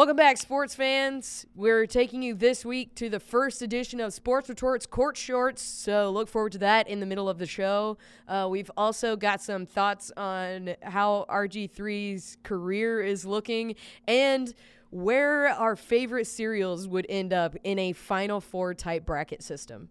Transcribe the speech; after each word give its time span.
Welcome 0.00 0.16
back, 0.16 0.38
sports 0.38 0.74
fans. 0.74 1.44
We're 1.54 1.84
taking 1.84 2.22
you 2.22 2.32
this 2.32 2.64
week 2.64 2.94
to 2.94 3.10
the 3.10 3.20
first 3.20 3.60
edition 3.60 4.00
of 4.00 4.14
Sports 4.14 4.48
Retorts 4.48 4.86
Court 4.86 5.14
Shorts, 5.14 5.60
so 5.60 6.08
look 6.08 6.26
forward 6.26 6.52
to 6.52 6.58
that 6.60 6.88
in 6.88 7.00
the 7.00 7.06
middle 7.06 7.28
of 7.28 7.36
the 7.36 7.44
show. 7.44 7.98
Uh, 8.26 8.48
we've 8.50 8.70
also 8.78 9.14
got 9.14 9.42
some 9.42 9.66
thoughts 9.66 10.10
on 10.16 10.74
how 10.80 11.26
RG3's 11.28 12.38
career 12.44 13.02
is 13.02 13.26
looking 13.26 13.74
and 14.08 14.54
where 14.88 15.48
our 15.48 15.76
favorite 15.76 16.26
cereals 16.26 16.88
would 16.88 17.04
end 17.10 17.34
up 17.34 17.54
in 17.62 17.78
a 17.78 17.92
Final 17.92 18.40
Four 18.40 18.72
type 18.72 19.04
bracket 19.04 19.42
system. 19.42 19.90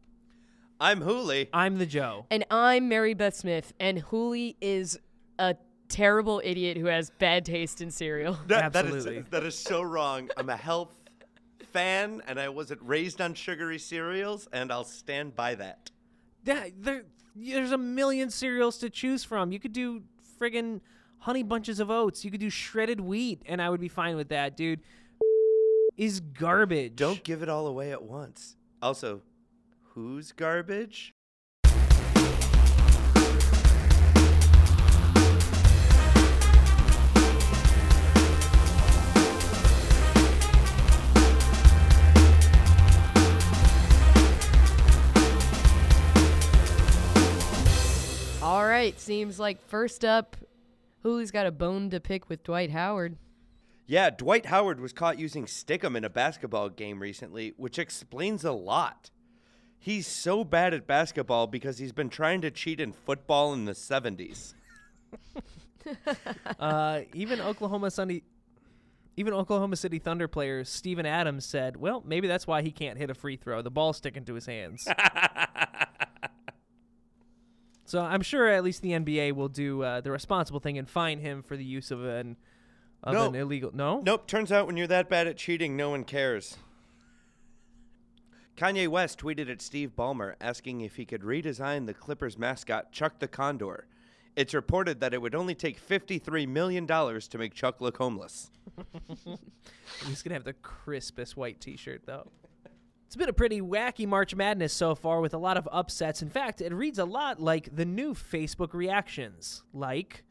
I'm 0.80 1.02
Hooli. 1.02 1.50
I'm 1.54 1.78
the 1.78 1.86
Joe. 1.86 2.26
And 2.32 2.48
I'm 2.50 2.90
Mary 2.90 3.14
Beth 3.14 3.36
Smith, 3.36 3.74
and 3.80 4.02
Hooli 4.06 4.56
is 4.60 4.98
a 5.38 5.56
terrible 5.90 6.42
idiot 6.44 6.78
who 6.78 6.86
has 6.86 7.10
bad 7.20 7.44
taste 7.46 7.82
in 7.82 7.92
cereal. 7.92 8.38
That- 8.48 8.72
that 8.74 8.86
is- 8.86 8.96
Absolutely. 8.96 9.22
that 9.32 9.44
is 9.44 9.56
so 9.58 9.82
wrong. 9.82 10.30
I'm 10.38 10.50
a 10.50 10.56
health 10.58 10.94
fan, 11.74 12.22
and 12.28 12.40
I 12.40 12.50
wasn't 12.50 12.82
raised 12.84 13.20
on 13.22 13.34
sugary 13.34 13.80
cereals, 13.80 14.48
and 14.54 14.72
I'll 14.72 14.84
stand 14.86 15.36
by 15.36 15.56
that. 15.56 15.92
Yeah, 16.46 16.68
there, 16.78 17.04
there's 17.36 17.72
a 17.72 17.78
million 17.78 18.30
cereals 18.30 18.78
to 18.80 18.90
choose 18.90 19.24
from. 19.24 19.52
You 19.52 19.60
could 19.60 19.74
do 19.74 20.04
friggin' 20.40 20.80
honey 21.20 21.44
bunches 21.44 21.80
of 21.80 21.92
oats. 21.92 22.24
You 22.24 22.32
could 22.32 22.40
do 22.40 22.50
shredded 22.50 23.00
wheat, 23.02 23.42
and 23.46 23.62
I 23.62 23.70
would 23.70 23.82
be 23.82 23.90
fine 23.90 24.16
with 24.16 24.30
that, 24.30 24.56
dude. 24.58 24.80
Is 25.98 26.22
garbage. 26.22 26.96
Don't 26.96 27.24
give 27.26 27.44
it 27.44 27.50
all 27.50 27.68
away 27.68 27.92
at 27.92 28.02
once. 28.02 28.56
Also, 28.82 29.22
who's 29.94 30.32
garbage? 30.32 31.14
Right, 48.80 48.98
seems 48.98 49.42
like 49.42 49.62
first 49.68 50.06
up, 50.06 50.38
Hooli's 51.04 51.32
got 51.32 51.46
a 51.46 51.52
bone 51.52 51.90
to 51.90 52.00
pick 52.00 52.30
with 52.30 52.46
Dwight 52.46 52.72
Howard. 52.72 53.18
Yeah, 53.86 54.10
Dwight 54.10 54.46
Howard 54.46 54.80
was 54.80 54.94
caught 54.94 55.20
using 55.20 55.48
Stickum 55.48 55.98
in 55.98 56.06
a 56.06 56.10
basketball 56.10 56.70
game 56.70 57.02
recently, 57.02 57.54
which 57.58 57.78
explains 57.78 58.46
a 58.46 58.54
lot. 58.54 59.12
He's 59.78 60.08
so 60.08 60.46
bad 60.46 60.74
at 60.74 60.88
basketball 60.88 61.46
because 61.46 61.80
he's 61.80 61.92
been 61.92 62.08
trying 62.08 62.40
to 62.40 62.52
cheat 62.52 62.80
in 62.80 62.94
football 62.94 63.52
in 63.52 63.66
the 63.66 63.74
70s. 63.74 64.54
Uh, 66.60 67.02
even 67.14 67.42
Oklahoma 67.42 67.90
Sunday, 67.90 68.22
even 69.18 69.34
Oklahoma 69.34 69.76
City 69.76 69.98
Thunder 69.98 70.28
player 70.28 70.64
Steven 70.64 71.06
Adams 71.06 71.46
said, 71.46 71.78
"Well, 71.78 72.04
maybe 72.06 72.28
that's 72.28 72.46
why 72.46 72.62
he 72.62 72.70
can't 72.70 72.98
hit 72.98 73.10
a 73.10 73.16
free 73.16 73.38
throw. 73.38 73.64
The 73.64 73.72
ball's 73.72 73.98
sticking 73.98 74.24
to 74.26 74.36
his 74.36 74.46
hands." 74.46 74.88
so 77.90 78.02
I'm 78.02 78.22
sure 78.22 78.48
at 78.48 78.64
least 78.64 78.82
the 78.82 78.92
NBA 78.92 79.34
will 79.34 79.50
do 79.50 79.82
uh, 79.84 80.02
the 80.02 80.12
responsible 80.12 80.60
thing 80.60 80.78
and 80.78 80.88
fine 80.90 81.20
him 81.20 81.42
for 81.44 81.58
the 81.58 81.64
use 81.66 81.92
of 81.92 82.04
an 82.06 82.38
of 83.04 83.14
No. 83.14 83.28
an 83.30 83.36
illegal. 83.36 83.72
No, 83.74 84.02
Nope, 84.06 84.28
turns 84.28 84.52
out 84.52 84.68
when 84.68 84.76
you're 84.78 84.88
that 84.88 85.10
bad 85.10 85.26
at 85.28 85.38
cheating, 85.38 85.76
no 85.78 85.90
one 85.90 86.04
cares. 86.04 86.58
Kanye 88.58 88.88
West 88.90 89.20
tweeted 89.20 89.50
at 89.50 89.62
Steve 89.62 89.94
Ballmer 89.98 90.34
asking 90.42 90.82
if 90.82 90.98
he 90.98 91.06
could 91.06 91.22
redesign 91.22 91.86
the 91.86 91.94
Clippers 91.94 92.38
mascot 92.38 92.92
Chuck 92.92 93.20
the 93.20 93.28
Condor. 93.28 93.88
It's 94.36 94.54
reported 94.54 95.00
that 95.00 95.14
it 95.14 95.22
would 95.22 95.34
only 95.34 95.56
take 95.56 95.82
$53 95.86 96.48
million 96.48 96.86
to 96.86 97.38
make 97.38 97.54
Chuck 97.54 97.80
look 97.82 97.98
homeless. 97.98 98.52
He's 100.08 100.22
gonna 100.22 100.36
have 100.36 100.44
the 100.44 100.54
crispest 100.54 101.36
white 101.38 101.60
T-shirt 101.62 102.04
though. 102.06 102.30
It's 103.10 103.16
been 103.16 103.28
a 103.28 103.34
pretty 103.34 103.60
wacky 103.60 104.08
March 104.08 104.36
Madness 104.36 104.72
so 104.72 104.94
far 104.94 105.20
with 105.20 105.34
a 105.34 105.40
lot 105.40 105.58
of 105.58 105.68
upsets. 105.72 106.22
In 106.22 106.30
fact, 106.30 106.62
it 106.62 106.72
reads 106.72 107.00
a 107.00 107.06
lot 107.06 107.42
like 107.42 107.76
the 107.76 107.84
new 107.84 108.14
Facebook 108.14 108.72
reactions, 108.72 109.64
like 109.74 110.24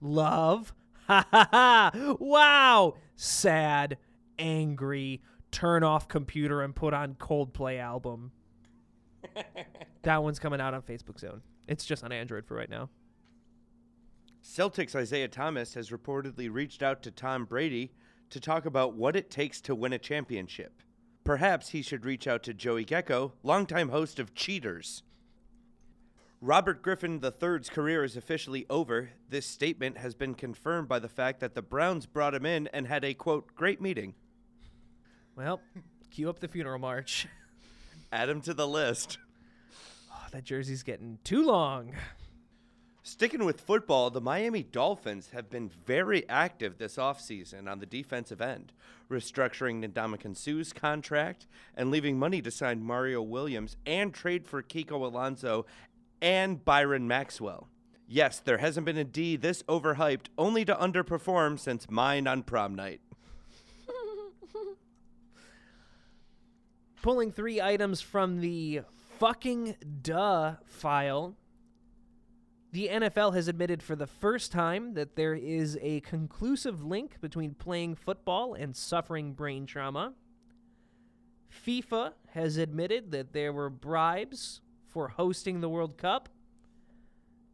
love, 0.00 0.74
ha 1.06 1.24
ha 1.30 1.48
ha, 1.52 2.16
wow, 2.18 2.94
sad, 3.14 3.98
angry, 4.36 5.22
turn 5.52 5.84
off 5.84 6.08
computer 6.08 6.62
and 6.62 6.74
put 6.74 6.92
on 6.92 7.14
Coldplay 7.14 7.78
album. 7.78 8.32
that 10.02 10.20
one's 10.20 10.40
coming 10.40 10.60
out 10.60 10.74
on 10.74 10.82
Facebook 10.82 11.20
soon. 11.20 11.40
It's 11.68 11.84
just 11.84 12.02
on 12.02 12.10
Android 12.10 12.46
for 12.46 12.56
right 12.56 12.68
now. 12.68 12.90
Celtics 14.42 14.96
Isaiah 14.96 15.28
Thomas 15.28 15.74
has 15.74 15.90
reportedly 15.90 16.52
reached 16.52 16.82
out 16.82 17.00
to 17.04 17.12
Tom 17.12 17.44
Brady 17.44 17.92
to 18.30 18.40
talk 18.40 18.66
about 18.66 18.94
what 18.94 19.14
it 19.14 19.30
takes 19.30 19.60
to 19.60 19.76
win 19.76 19.92
a 19.92 19.98
championship. 20.00 20.82
Perhaps 21.24 21.70
he 21.70 21.80
should 21.80 22.04
reach 22.04 22.26
out 22.26 22.42
to 22.42 22.52
Joey 22.52 22.84
Greco, 22.84 23.32
longtime 23.42 23.88
host 23.88 24.18
of 24.18 24.34
Cheaters. 24.34 25.02
Robert 26.42 26.82
Griffin 26.82 27.22
III's 27.24 27.70
career 27.70 28.04
is 28.04 28.18
officially 28.18 28.66
over. 28.68 29.08
This 29.30 29.46
statement 29.46 29.96
has 29.96 30.14
been 30.14 30.34
confirmed 30.34 30.86
by 30.86 30.98
the 30.98 31.08
fact 31.08 31.40
that 31.40 31.54
the 31.54 31.62
Browns 31.62 32.04
brought 32.04 32.34
him 32.34 32.44
in 32.44 32.66
and 32.74 32.86
had 32.86 33.02
a 33.02 33.14
quote, 33.14 33.54
great 33.54 33.80
meeting. 33.80 34.12
Well, 35.34 35.62
cue 36.10 36.28
up 36.28 36.40
the 36.40 36.48
funeral 36.48 36.78
march. 36.78 37.26
Add 38.12 38.28
him 38.28 38.42
to 38.42 38.52
the 38.52 38.68
list. 38.68 39.16
Oh, 40.12 40.26
that 40.32 40.44
jersey's 40.44 40.82
getting 40.82 41.18
too 41.24 41.42
long. 41.42 41.92
Sticking 43.06 43.44
with 43.44 43.60
football, 43.60 44.08
the 44.08 44.22
Miami 44.22 44.62
Dolphins 44.62 45.28
have 45.34 45.50
been 45.50 45.68
very 45.68 46.26
active 46.26 46.78
this 46.78 46.96
offseason 46.96 47.70
on 47.70 47.78
the 47.78 47.84
defensive 47.84 48.40
end, 48.40 48.72
restructuring 49.10 49.86
Ndamukong 49.86 50.34
Suh's 50.34 50.72
contract 50.72 51.46
and 51.76 51.90
leaving 51.90 52.18
money 52.18 52.40
to 52.40 52.50
sign 52.50 52.82
Mario 52.82 53.20
Williams 53.20 53.76
and 53.84 54.14
trade 54.14 54.46
for 54.46 54.62
Kiko 54.62 54.92
Alonso 54.92 55.66
and 56.22 56.64
Byron 56.64 57.06
Maxwell. 57.06 57.68
Yes, 58.08 58.40
there 58.40 58.56
hasn't 58.56 58.86
been 58.86 58.96
a 58.96 59.04
D 59.04 59.36
this 59.36 59.62
overhyped, 59.64 60.28
only 60.38 60.64
to 60.64 60.74
underperform 60.74 61.60
since 61.60 61.90
mine 61.90 62.26
on 62.26 62.42
prom 62.42 62.74
night. 62.74 63.02
pulling 67.02 67.32
three 67.32 67.60
items 67.60 68.00
from 68.00 68.40
the 68.40 68.80
fucking 69.18 69.76
duh 70.00 70.54
file. 70.64 71.36
The 72.74 72.88
NFL 72.88 73.34
has 73.36 73.46
admitted 73.46 73.84
for 73.84 73.94
the 73.94 74.08
first 74.08 74.50
time 74.50 74.94
that 74.94 75.14
there 75.14 75.36
is 75.36 75.78
a 75.80 76.00
conclusive 76.00 76.82
link 76.82 77.20
between 77.20 77.54
playing 77.54 77.94
football 77.94 78.54
and 78.54 78.74
suffering 78.74 79.32
brain 79.32 79.64
trauma. 79.64 80.14
FIFA 81.64 82.14
has 82.30 82.56
admitted 82.56 83.12
that 83.12 83.32
there 83.32 83.52
were 83.52 83.70
bribes 83.70 84.60
for 84.88 85.06
hosting 85.06 85.60
the 85.60 85.68
World 85.68 85.96
Cup. 85.96 86.28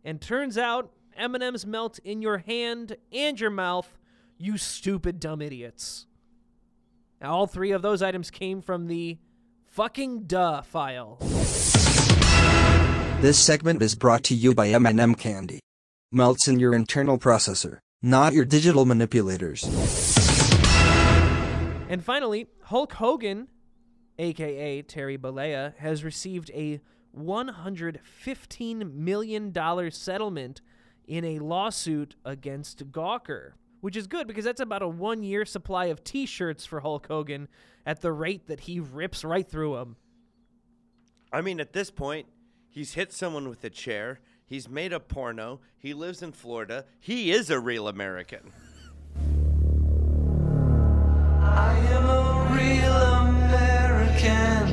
And 0.03 0.23
turns 0.23 0.57
out 0.57 0.91
M&Ms 1.15 1.67
melt 1.67 1.99
in 1.99 2.23
your 2.23 2.39
hand 2.39 2.97
and 3.13 3.39
your 3.39 3.51
mouth, 3.51 3.99
you 4.39 4.57
stupid 4.57 5.21
dumb 5.21 5.43
idiots. 5.43 6.07
Now, 7.21 7.35
all 7.35 7.47
three 7.47 7.73
of 7.73 7.83
those 7.83 8.01
items 8.01 8.31
came 8.31 8.63
from 8.63 8.87
the 8.87 9.19
fucking 9.67 10.23
duh 10.23 10.63
file. 10.63 11.19
This 13.21 13.39
segment 13.39 13.83
is 13.83 13.95
brought 13.95 14.25
to 14.25 14.35
you 14.35 14.55
by 14.55 14.69
M&M 14.69 15.15
Candy. 15.15 15.61
Melts 16.11 16.49
in 16.49 16.59
your 16.59 16.73
internal 16.73 17.19
processor, 17.19 17.81
not 18.01 18.33
your 18.33 18.47
digital 18.47 18.87
manipulators. 18.87 19.63
And 21.91 22.03
finally, 22.03 22.47
Hulk 22.63 22.95
Hogan, 22.95 23.49
aka 24.19 24.81
Terry 24.81 25.19
Bollea, 25.19 25.77
has 25.77 26.03
received 26.03 26.51
a 26.55 26.81
$115 27.15 28.95
million 28.95 29.91
settlement 29.91 30.63
in 31.07 31.23
a 31.27 31.41
lawsuit 31.41 32.17
against 32.25 32.91
Gawker, 32.91 33.51
which 33.83 33.99
is 33.99 34.07
good 34.07 34.29
because 34.29 34.47
that's 34.47 34.63
about 34.63 34.81
a 34.81 34.89
one 34.89 35.23
year 35.23 35.45
supply 35.45 35.85
of 35.87 36.03
t 36.03 36.25
shirts 36.25 36.65
for 36.65 36.81
Hulk 36.81 37.07
Hogan 37.09 37.49
at 37.85 38.01
the 38.01 38.13
rate 38.13 38.47
that 38.47 38.61
he 38.61 38.81
rips 38.81 39.27
right 39.27 39.47
through 39.47 39.75
them. 39.75 39.97
I 41.31 41.43
mean, 41.43 41.61
at 41.61 41.75
this 41.75 41.91
point, 41.91 42.27
he's 42.71 42.95
hit 42.95 43.13
someone 43.13 43.49
with 43.49 43.63
a 43.65 43.71
chair, 43.71 44.21
he's 44.47 44.69
made 44.69 44.93
a 44.93 45.01
porno, 45.01 45.61
he 45.79 45.93
lives 45.93 46.23
in 46.23 46.33
Florida, 46.33 46.85
he 46.99 47.33
is 47.33 47.51
a 47.51 47.59
real 47.59 47.89
American. 47.89 48.53
I 51.43 51.77
am 51.91 52.05
a 52.05 52.49
real 52.55 52.97
American. 53.27 54.69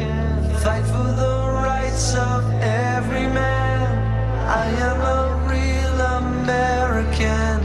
Fight 0.59 0.85
for 0.85 1.11
the 1.13 1.51
rights 1.63 2.15
of 2.15 2.43
every 2.61 3.27
man. 3.27 3.97
I 4.47 4.67
am 4.89 5.01
a 5.01 5.35
real 5.49 6.01
American. 6.23 7.61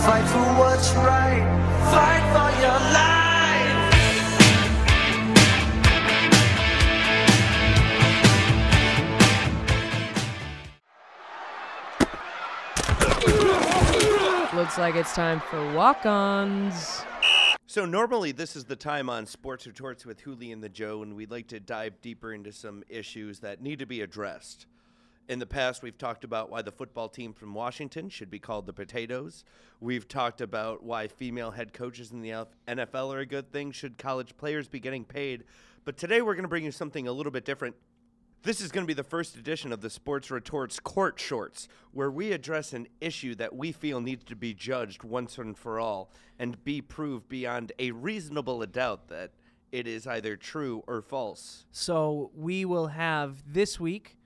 Fight 0.00 0.26
for 0.28 0.46
what's 0.58 0.94
right. 0.94 1.44
Fight 1.92 2.24
for 2.32 2.50
your 2.60 2.80
life. 2.92 3.17
Looks 14.68 14.76
like 14.76 14.96
it's 14.96 15.14
time 15.14 15.40
for 15.40 15.72
walk 15.72 16.04
ons. 16.04 17.02
So 17.66 17.86
normally 17.86 18.32
this 18.32 18.54
is 18.54 18.66
the 18.66 18.76
time 18.76 19.08
on 19.08 19.24
Sports 19.24 19.66
Retorts 19.66 20.04
with 20.04 20.20
Hooli 20.20 20.52
and 20.52 20.62
the 20.62 20.68
Joe, 20.68 21.02
and 21.02 21.16
we'd 21.16 21.30
like 21.30 21.48
to 21.48 21.58
dive 21.58 22.02
deeper 22.02 22.34
into 22.34 22.52
some 22.52 22.84
issues 22.86 23.40
that 23.40 23.62
need 23.62 23.78
to 23.78 23.86
be 23.86 24.02
addressed. 24.02 24.66
In 25.26 25.38
the 25.38 25.46
past, 25.46 25.82
we've 25.82 25.96
talked 25.96 26.22
about 26.22 26.50
why 26.50 26.60
the 26.60 26.70
football 26.70 27.08
team 27.08 27.32
from 27.32 27.54
Washington 27.54 28.10
should 28.10 28.28
be 28.28 28.38
called 28.38 28.66
the 28.66 28.74
Potatoes. 28.74 29.42
We've 29.80 30.06
talked 30.06 30.42
about 30.42 30.82
why 30.82 31.08
female 31.08 31.52
head 31.52 31.72
coaches 31.72 32.12
in 32.12 32.20
the 32.20 32.46
NFL 32.68 33.14
are 33.14 33.20
a 33.20 33.26
good 33.26 33.50
thing. 33.50 33.72
Should 33.72 33.96
college 33.96 34.36
players 34.36 34.68
be 34.68 34.80
getting 34.80 35.06
paid? 35.06 35.44
But 35.86 35.96
today 35.96 36.20
we're 36.20 36.34
going 36.34 36.42
to 36.42 36.48
bring 36.48 36.66
you 36.66 36.72
something 36.72 37.08
a 37.08 37.12
little 37.12 37.32
bit 37.32 37.46
different. 37.46 37.74
This 38.44 38.60
is 38.60 38.70
going 38.70 38.84
to 38.84 38.88
be 38.88 38.94
the 38.94 39.02
first 39.02 39.36
edition 39.36 39.72
of 39.72 39.80
the 39.80 39.90
Sports 39.90 40.30
Retorts 40.30 40.78
Court 40.78 41.18
Shorts, 41.18 41.66
where 41.90 42.10
we 42.10 42.30
address 42.30 42.72
an 42.72 42.86
issue 43.00 43.34
that 43.34 43.54
we 43.54 43.72
feel 43.72 44.00
needs 44.00 44.22
to 44.26 44.36
be 44.36 44.54
judged 44.54 45.02
once 45.02 45.38
and 45.38 45.58
for 45.58 45.80
all 45.80 46.12
and 46.38 46.62
be 46.62 46.80
proved 46.80 47.28
beyond 47.28 47.72
a 47.80 47.90
reasonable 47.90 48.64
doubt 48.66 49.08
that 49.08 49.32
it 49.72 49.88
is 49.88 50.06
either 50.06 50.36
true 50.36 50.84
or 50.86 51.02
false. 51.02 51.66
So 51.72 52.30
we 52.32 52.64
will 52.64 52.86
have 52.86 53.42
this 53.44 53.80
week 53.80 54.16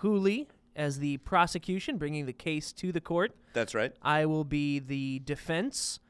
Hooli 0.00 0.46
as 0.74 0.98
the 0.98 1.18
prosecution, 1.18 1.98
bringing 1.98 2.24
the 2.24 2.32
case 2.32 2.72
to 2.72 2.90
the 2.90 3.02
court. 3.02 3.36
That's 3.52 3.74
right. 3.74 3.92
I 4.00 4.24
will 4.24 4.44
be 4.44 4.78
the 4.78 5.20
defense, 5.20 6.00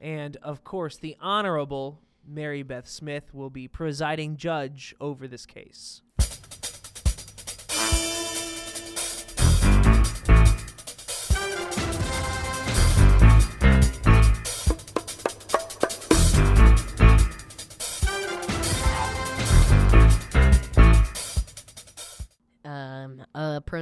and 0.00 0.36
of 0.36 0.62
course, 0.62 0.96
the 0.96 1.16
Honorable 1.20 2.00
Mary 2.24 2.62
Beth 2.62 2.86
Smith 2.86 3.34
will 3.34 3.50
be 3.50 3.66
presiding 3.66 4.36
judge 4.36 4.94
over 5.00 5.26
this 5.26 5.46
case. 5.46 6.02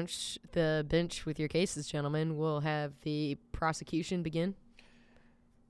Approach 0.07 0.39
the 0.53 0.87
bench 0.89 1.27
with 1.27 1.39
your 1.39 1.49
cases, 1.49 1.89
gentlemen. 1.89 2.37
We'll 2.37 2.61
have 2.61 2.93
the 3.03 3.37
prosecution 3.51 4.23
begin. 4.23 4.55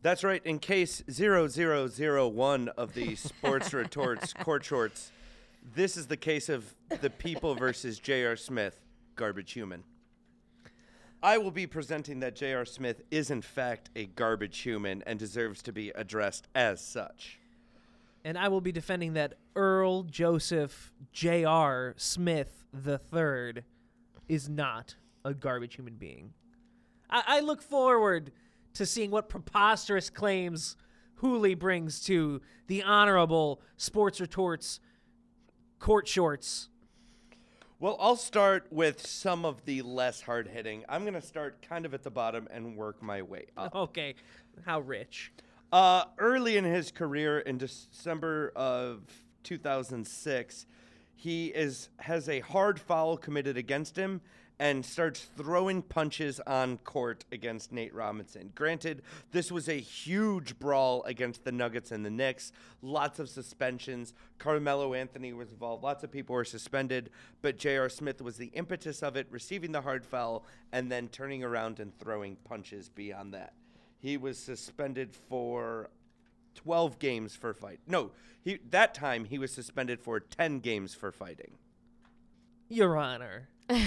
That's 0.03 0.23
right. 0.23 0.45
In 0.45 0.59
case 0.59 1.03
0001 1.11 2.69
of 2.69 2.93
the 2.93 3.17
Sports 3.17 3.73
Retorts 3.73 4.35
Court 4.35 4.63
Shorts, 4.63 5.11
this 5.75 5.97
is 5.97 6.09
the 6.09 6.19
case 6.19 6.51
of 6.51 6.75
the 7.01 7.09
people 7.09 7.55
versus 7.55 7.99
J.R. 7.99 8.37
Smith, 8.37 8.79
garbage 9.15 9.53
human. 9.53 9.85
I 11.23 11.39
will 11.39 11.51
be 11.51 11.67
presenting 11.67 12.21
that 12.21 12.37
J.R. 12.37 12.67
Smith 12.67 13.01
is, 13.11 13.31
in 13.31 13.41
fact, 13.41 13.89
a 13.97 14.05
garbage 14.05 14.59
human 14.59 15.03
and 15.07 15.19
deserves 15.19 15.63
to 15.63 15.73
be 15.73 15.89
addressed 15.95 16.47
as 16.55 16.85
such. 16.85 17.41
And 18.23 18.37
I 18.37 18.49
will 18.49 18.61
be 18.61 18.71
defending 18.71 19.15
that 19.15 19.35
Earl 19.57 20.03
Joseph 20.03 20.93
J.R. 21.13 21.95
Smith 21.97 22.65
III 22.87 23.63
is 24.29 24.49
not 24.49 24.95
a 25.25 25.35
garbage 25.35 25.75
human 25.75 25.95
being. 25.95 26.33
I, 27.11 27.23
I 27.27 27.41
look 27.41 27.63
forward 27.63 28.33
to 28.75 28.87
seeing 28.87 29.11
what 29.11 29.29
preposterous 29.29 30.11
claims 30.11 30.77
Hooli 31.23 31.59
brings 31.59 32.01
to 32.05 32.41
the 32.67 32.83
honorable 32.83 33.61
Sports 33.77 34.21
Retorts 34.21 34.81
court 35.79 36.07
shorts. 36.09 36.69
Well, 37.79 37.97
I'll 38.01 38.17
start 38.17 38.67
with 38.71 39.07
some 39.07 39.45
of 39.45 39.65
the 39.67 39.83
less 39.83 40.23
hard 40.23 40.49
hitting. 40.49 40.85
I'm 40.89 41.03
going 41.03 41.15
to 41.15 41.21
start 41.21 41.61
kind 41.69 41.85
of 41.85 41.93
at 41.93 42.03
the 42.03 42.11
bottom 42.11 42.49
and 42.51 42.77
work 42.77 43.03
my 43.03 43.23
way 43.23 43.47
up. 43.57 43.75
Okay, 43.75 44.15
how 44.65 44.81
rich? 44.81 45.33
Uh, 45.73 46.05
early 46.19 46.57
in 46.57 46.65
his 46.65 46.91
career, 46.91 47.39
in 47.41 47.59
December 47.59 48.53
of 48.57 49.03
2006, 49.43 50.67
he 51.17 51.47
is 51.47 51.89
has 51.99 52.29
a 52.29 52.41
hard 52.41 52.79
foul 52.79 53.17
committed 53.17 53.57
against 53.57 53.97
him 53.97 54.21
and 54.59 54.85
starts 54.85 55.29
throwing 55.37 55.83
punches 55.83 56.41
on 56.47 56.79
court 56.79 57.25
against 57.31 57.73
Nate 57.73 57.95
Robinson. 57.95 58.53
Granted, 58.55 59.03
this 59.31 59.53
was 59.53 59.69
a 59.69 59.75
huge 59.75 60.59
brawl 60.59 61.03
against 61.05 61.45
the 61.45 61.53
Nuggets 61.53 61.93
and 61.93 62.05
the 62.07 62.11
Knicks. 62.11 62.53
Lots 62.81 63.19
of 63.19 63.29
suspensions. 63.29 64.15
Carmelo 64.39 64.95
Anthony 64.95 65.33
was 65.33 65.53
involved. 65.53 65.83
Lots 65.83 66.05
of 66.05 66.11
people 66.11 66.35
were 66.35 66.45
suspended, 66.45 67.11
but 67.43 67.59
J.R. 67.59 67.91
Smith 67.91 68.23
was 68.23 68.37
the 68.37 68.47
impetus 68.55 69.03
of 69.03 69.17
it, 69.17 69.27
receiving 69.31 69.73
the 69.73 69.83
hard 69.83 70.07
foul 70.07 70.45
and 70.73 70.91
then 70.91 71.09
turning 71.09 71.45
around 71.45 71.79
and 71.79 71.99
throwing 71.99 72.37
punches 72.37 72.89
beyond 72.89 73.35
that. 73.35 73.53
He 73.99 74.17
was 74.17 74.39
suspended 74.39 75.15
for 75.29 75.91
12 76.57 76.99
games 76.99 77.37
for 77.37 77.55
fight. 77.55 77.81
No, 77.87 78.11
he 78.43 78.59
that 78.71 78.95
time 78.95 79.25
he 79.27 79.39
was 79.39 79.53
suspended 79.53 80.01
for 80.01 80.19
10 80.19 80.59
games 80.61 80.95
for 80.95 81.13
fighting. 81.13 81.53
Your 82.69 82.97
Honor. 82.97 83.49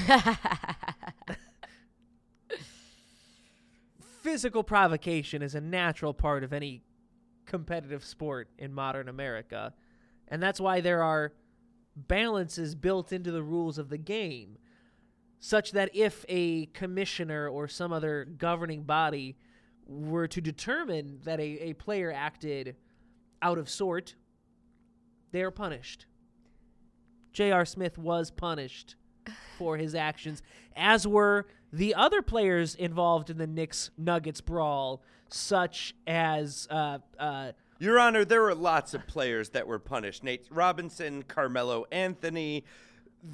Physical 4.22 4.64
provocation 4.64 5.42
is 5.42 5.56
a 5.56 5.62
natural 5.62 6.14
part 6.14 6.44
of 6.44 6.54
any 6.54 6.84
competitive 7.46 8.06
sport 8.06 8.50
in 8.58 8.74
modern 8.74 9.10
America. 9.10 9.74
And 10.28 10.42
that's 10.42 10.60
why 10.62 10.82
there 10.82 11.04
are 11.04 11.34
balances 11.96 12.76
built 12.76 13.12
into 13.12 13.32
the 13.32 13.44
rules 13.44 13.78
of 13.78 13.90
the 13.90 13.98
game, 13.98 14.58
such 15.40 15.72
that 15.72 15.90
if 15.94 16.26
a 16.30 16.68
commissioner 16.68 17.48
or 17.48 17.68
some 17.68 17.92
other 17.92 18.26
governing 18.26 18.84
body 18.84 19.36
were 19.90 20.28
to 20.28 20.40
determine 20.40 21.20
that 21.24 21.40
a, 21.40 21.70
a 21.70 21.74
player 21.74 22.14
acted 22.16 22.76
out 23.42 23.58
of 23.58 23.70
sort, 23.70 24.16
they 25.32 25.42
are 25.42 25.52
punished. 25.52 26.06
J.R. 27.34 27.66
Smith 27.66 27.98
was 27.98 28.32
punished 28.32 28.96
for 29.58 29.78
his 29.78 29.96
actions, 29.96 30.42
as 30.76 31.08
were 31.08 31.48
the 31.72 31.96
other 31.96 32.22
players 32.22 32.76
involved 32.76 33.30
in 33.30 33.38
the 33.38 33.48
Knicks 33.48 33.92
Nuggets 33.98 34.42
brawl, 34.42 35.02
such 35.28 35.94
as 36.08 36.68
uh, 36.72 37.00
uh, 37.20 37.52
Your 37.80 38.00
Honor, 38.00 38.26
there 38.26 38.42
were 38.42 38.56
lots 38.56 38.94
of 38.94 39.06
players 39.08 39.50
that 39.50 39.68
were 39.68 39.80
punished. 39.80 40.24
Nate 40.24 40.48
Robinson, 40.50 41.24
Carmelo 41.24 41.86
Anthony. 41.92 42.64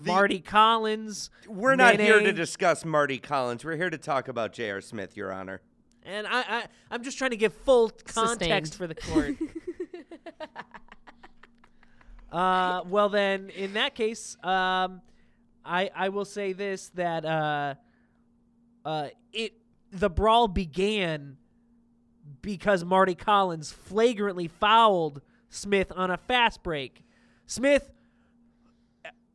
Mardy 0.03 0.39
Collins. 0.39 1.29
We're 1.47 1.75
not 1.75 1.99
here 1.99 2.19
to 2.19 2.33
discuss 2.33 2.83
Mardy 2.83 3.19
Collins. 3.19 3.63
We're 3.63 3.77
here 3.77 3.91
to 3.91 3.99
talk 3.99 4.27
about 4.27 4.51
J.R. 4.51 4.81
Smith, 4.81 5.15
Your 5.15 5.31
Honor. 5.31 5.61
And 6.05 6.27
I, 6.27 6.41
I, 6.41 6.63
I'm 6.91 7.03
just 7.03 7.17
trying 7.17 7.31
to 7.31 7.37
give 7.37 7.53
full 7.53 7.89
Sustained. 8.05 8.39
context 8.39 8.75
for 8.75 8.85
the 8.85 8.95
court. 8.95 9.35
uh, 12.31 12.83
well, 12.87 13.09
then, 13.09 13.49
in 13.49 13.73
that 13.73 13.95
case, 13.95 14.37
um, 14.43 15.01
I, 15.65 15.89
I 15.95 16.09
will 16.09 16.25
say 16.25 16.53
this 16.53 16.89
that 16.89 17.25
uh, 17.25 17.73
uh, 18.85 19.07
it 19.33 19.53
the 19.91 20.09
brawl 20.09 20.47
began 20.47 21.37
because 22.41 22.83
Mardy 22.85 23.15
Collins 23.15 23.71
flagrantly 23.71 24.47
fouled 24.47 25.21
Smith 25.49 25.91
on 25.95 26.11
a 26.11 26.17
fast 26.17 26.61
break. 26.61 27.03
Smith, 27.47 27.91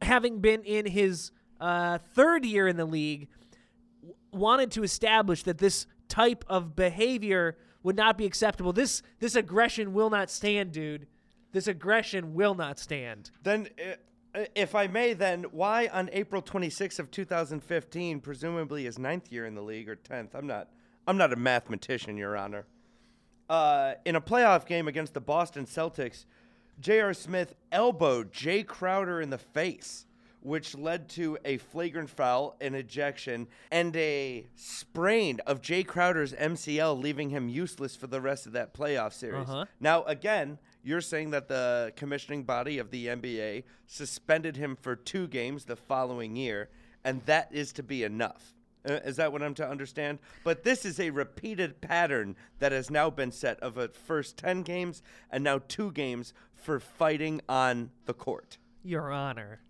having 0.03 0.41
been 0.41 0.63
in 0.63 0.87
his 0.87 1.33
uh, 1.61 1.99
third 2.15 2.45
year 2.45 2.69
in 2.69 2.77
the 2.77 2.85
league, 2.85 3.29
w- 4.01 4.15
wanted 4.33 4.71
to 4.73 4.83
establish 4.83 5.43
that 5.45 5.59
this 5.59 5.87
type 6.11 6.45
of 6.49 6.77
behavior 6.77 7.57
would 7.83 7.97
not 7.97 8.19
be 8.19 8.27
acceptable. 8.27 8.73
This 8.73 9.03
this 9.21 9.35
aggression 9.35 9.95
will 9.95 10.11
not 10.11 10.31
stand, 10.31 10.73
dude. 10.73 11.07
This 11.53 11.67
aggression 11.67 12.35
will 12.35 12.55
not 12.55 12.79
stand. 12.79 13.31
Then, 13.43 13.69
uh, 14.35 14.45
if 14.55 14.75
I 14.75 14.87
may, 14.87 15.15
then 15.15 15.45
why 15.45 15.89
on 15.89 16.09
April 16.13 16.43
26th 16.43 16.99
of 16.99 17.11
2015, 17.11 18.21
presumably 18.21 18.85
his 18.85 18.99
ninth 18.99 19.33
year 19.33 19.47
in 19.47 19.55
the 19.55 19.63
league 19.63 19.89
or 19.89 19.97
10th? 19.97 20.35
I'm 20.35 20.47
not. 20.47 20.69
I'm 21.07 21.17
not 21.17 21.33
a 21.33 21.37
mathematician, 21.37 22.17
Your 22.17 22.37
Honor. 22.37 22.67
Uh, 23.49 23.95
in 24.05 24.15
a 24.15 24.21
playoff 24.21 24.67
game 24.67 24.87
against 24.87 25.15
the 25.15 25.21
Boston 25.21 25.67
Celtics, 25.67 26.25
J.R. 26.79 27.13
Smith 27.13 27.55
elbowed 27.73 28.33
Jae 28.33 28.65
Crowder 28.65 29.21
in 29.21 29.31
the 29.31 29.39
face, 29.39 30.07
which 30.43 30.75
led 30.77 31.09
to 31.11 31.39
a 31.45 31.59
flagrant 31.59 32.11
foul, 32.11 32.57
an 32.61 32.75
ejection, 32.75 33.47
and 33.71 33.95
a 33.97 34.47
sprain 34.55 35.41
of 35.47 35.61
Jae 35.61 35.87
Crowder's 35.87 36.33
MCL, 36.33 37.01
leaving 37.01 37.31
him 37.31 37.49
useless 37.49 37.95
for 37.95 38.07
the 38.07 38.21
rest 38.21 38.47
of 38.47 38.53
that 38.53 38.75
playoff 38.75 39.13
series. 39.13 39.49
Uh-huh. 39.49 39.67
Now, 39.81 40.03
again, 40.05 40.59
you're 40.83 41.01
saying 41.01 41.31
that 41.31 41.49
the 41.49 41.93
commissioning 41.97 42.45
body 42.45 42.79
of 42.79 42.91
the 42.91 43.09
NBA 43.09 43.65
suspended 43.87 44.57
him 44.57 44.77
for 44.77 44.97
two 44.97 45.27
games 45.27 45.65
the 45.65 45.77
following 45.77 46.37
year, 46.37 46.71
and 47.05 47.23
that 47.27 47.49
is 47.53 47.73
to 47.75 47.83
be 47.83 48.03
enough. 48.03 48.55
Uh, 48.89 48.95
is 49.05 49.17
that 49.17 49.33
what 49.33 49.43
I'm 49.43 49.55
to 49.55 49.69
understand? 49.69 50.19
But 50.43 50.65
this 50.65 50.85
is 50.85 50.99
a 50.99 51.11
repeated 51.11 51.81
pattern 51.81 52.37
that 52.61 52.73
has 52.73 52.91
now 52.91 53.11
been 53.11 53.31
set 53.31 53.61
of 53.61 53.77
a 53.77 53.89
first 53.89 54.37
10 54.39 54.63
games 54.63 55.03
and 55.31 55.45
now 55.45 55.61
two 55.69 55.93
games 55.93 56.33
for 56.55 56.81
fighting 56.81 57.41
on 57.49 57.91
the 58.07 58.15
court. 58.15 58.59
Your 58.83 59.13
Honor. 59.13 59.61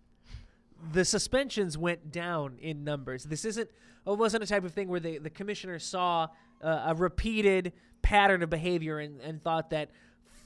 The 0.92 1.04
suspensions 1.04 1.76
went 1.76 2.10
down 2.10 2.58
in 2.60 2.84
numbers. 2.84 3.24
This 3.24 3.44
isn't. 3.44 3.70
It 4.06 4.18
wasn't 4.18 4.42
a 4.42 4.46
type 4.46 4.64
of 4.64 4.72
thing 4.72 4.88
where 4.88 5.00
the, 5.00 5.18
the 5.18 5.30
commissioner 5.30 5.78
saw 5.78 6.28
uh, 6.62 6.84
a 6.86 6.94
repeated 6.94 7.72
pattern 8.02 8.42
of 8.42 8.50
behavior 8.50 8.98
and, 8.98 9.20
and 9.20 9.42
thought 9.42 9.70
that 9.70 9.90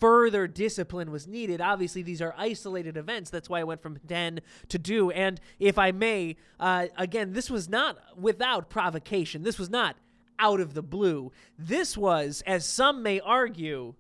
further 0.01 0.47
discipline 0.47 1.11
was 1.11 1.27
needed. 1.27 1.61
Obviously, 1.61 2.03
these 2.03 2.21
are 2.21 2.35
isolated 2.37 2.97
events. 2.97 3.31
That's 3.31 3.49
why 3.49 3.61
I 3.61 3.65
went 3.65 3.81
from 3.81 3.99
10 4.09 4.41
to 4.69 4.79
do. 4.79 5.11
And 5.11 5.41
if 5.59 5.79
I 5.79 5.93
may, 5.93 6.37
uh, 6.59 6.87
again, 6.97 7.33
this 7.33 7.49
was 7.49 7.69
not 7.69 7.97
without 8.19 8.69
provocation. 8.69 9.43
This 9.43 9.59
was 9.59 9.71
not 9.71 9.97
out 10.39 10.61
of 10.61 10.75
the 10.75 10.83
blue. 10.83 11.33
This 11.59 11.97
was, 11.97 12.43
as 12.47 12.67
some 12.67 13.03
may 13.03 13.21
argue, 13.21 13.95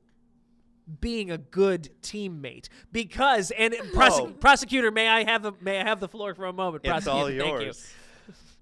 being 1.00 1.30
a 1.30 1.38
good 1.38 1.88
teammate 2.02 2.68
because 2.92 3.50
and 3.52 3.74
prose- 3.94 4.20
Oh. 4.20 4.26
prosecutor 4.38 4.90
may 4.90 5.08
I 5.08 5.24
have 5.24 5.42
the 5.42 5.52
may 5.60 5.80
I 5.80 5.84
have 5.84 6.00
the 6.00 6.08
floor 6.08 6.34
for 6.34 6.44
a 6.46 6.52
moment 6.52 6.84
It's 6.84 6.90
prosecutor 6.90 7.18
all 7.18 7.26
thank 7.48 7.60
you 7.60 7.66
yours. 7.66 7.94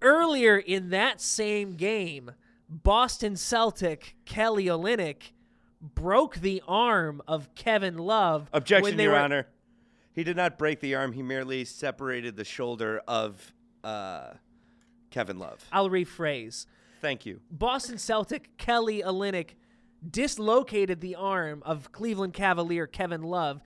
earlier 0.00 0.56
in 0.58 0.90
that 0.90 1.20
same 1.20 1.74
game, 1.74 2.30
Boston 2.68 3.36
Celtic 3.36 4.14
Kelly 4.24 4.66
Olynyk 4.66 5.32
broke 5.80 6.36
the 6.36 6.62
arm 6.68 7.20
of 7.26 7.52
Kevin 7.54 7.98
Love. 7.98 8.48
when 8.50 8.58
Objection, 8.62 8.96
they 8.96 9.02
Your 9.04 9.12
were- 9.12 9.18
Honor. 9.18 9.46
He 10.14 10.24
did 10.24 10.36
not 10.36 10.58
break 10.58 10.80
the 10.80 10.94
arm. 10.94 11.12
He 11.12 11.22
merely 11.22 11.64
separated 11.64 12.36
the 12.36 12.44
shoulder 12.44 13.00
of 13.08 13.52
uh, 13.82 14.34
Kevin 15.10 15.38
Love. 15.38 15.66
I'll 15.72 15.88
rephrase. 15.88 16.66
Thank 17.00 17.26
you. 17.26 17.40
Boston 17.50 17.98
Celtic 17.98 18.56
Kelly 18.58 19.02
Olynyk 19.04 19.54
dislocated 20.08 21.00
the 21.00 21.14
arm 21.14 21.62
of 21.64 21.92
Cleveland 21.92 22.34
Cavalier 22.34 22.86
Kevin 22.86 23.22
Love, 23.22 23.60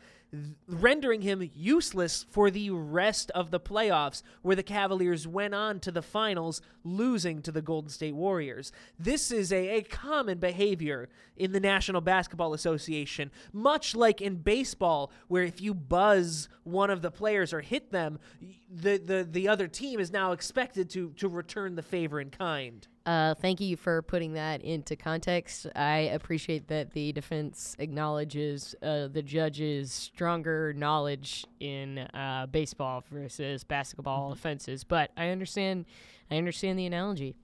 rendering 0.67 1.23
him 1.23 1.51
useless 1.55 2.27
for 2.31 2.51
the 2.51 2.71
rest 2.71 3.31
of 3.31 3.51
the 3.51 3.61
playoffs, 3.61 4.23
where 4.43 4.57
the 4.57 4.63
Cavaliers 4.63 5.27
went 5.27 5.55
on 5.55 5.81
to 5.81 5.91
the 5.91 6.03
finals, 6.03 6.61
losing 6.85 7.41
to 7.43 7.53
the 7.53 7.63
Golden 7.63 7.89
State 7.89 8.15
Warriors. 8.15 8.73
This 8.99 9.31
is 9.31 9.53
a, 9.53 9.79
a 9.79 9.83
common 9.83 10.39
behavior 10.39 11.09
in 11.37 11.53
the 11.53 11.61
National 11.61 12.01
Basketball 12.01 12.55
Association, 12.55 13.31
much 13.53 13.95
like 13.95 14.21
in 14.21 14.37
baseball, 14.37 15.13
where 15.29 15.45
if 15.45 15.61
you 15.61 15.73
buzz 15.73 16.49
one 16.65 16.91
of 16.91 17.03
the 17.03 17.11
players 17.11 17.53
or 17.53 17.61
hit 17.61 17.93
them, 17.93 18.19
the, 18.69 18.99
the, 18.99 19.27
the 19.31 19.49
other 19.49 19.69
team 19.69 20.01
is 20.01 20.11
now 20.11 20.33
expected 20.33 20.91
to, 20.91 21.11
to 21.11 21.29
return 21.29 21.77
the 21.77 21.83
favor 21.83 22.21
in 22.21 22.31
kind. 22.31 22.89
Uh, 23.07 23.35
thank 23.35 23.61
you 23.61 23.77
for 23.77 24.03
putting 24.03 24.33
that 24.33 24.63
into 24.63 24.97
context. 24.97 25.69
I 25.77 25.99
appreciate 26.13 26.67
that 26.69 26.91
the 26.91 27.13
defense 27.13 27.77
acknowledges 27.79 28.75
uh, 28.83 29.07
the 29.07 29.23
judge's 29.23 29.93
stronger 29.93 30.73
knowledge 30.73 31.47
in 31.61 31.99
uh, 31.99 32.47
baseball 32.51 33.05
versus 33.09 33.63
basketball 33.63 34.33
offenses, 34.33 34.83
but 34.83 35.13
I 35.17 35.29
understand. 35.29 35.87
I 36.33 36.37
understand 36.37 36.77
the 36.77 36.87
analogy. 36.87 37.37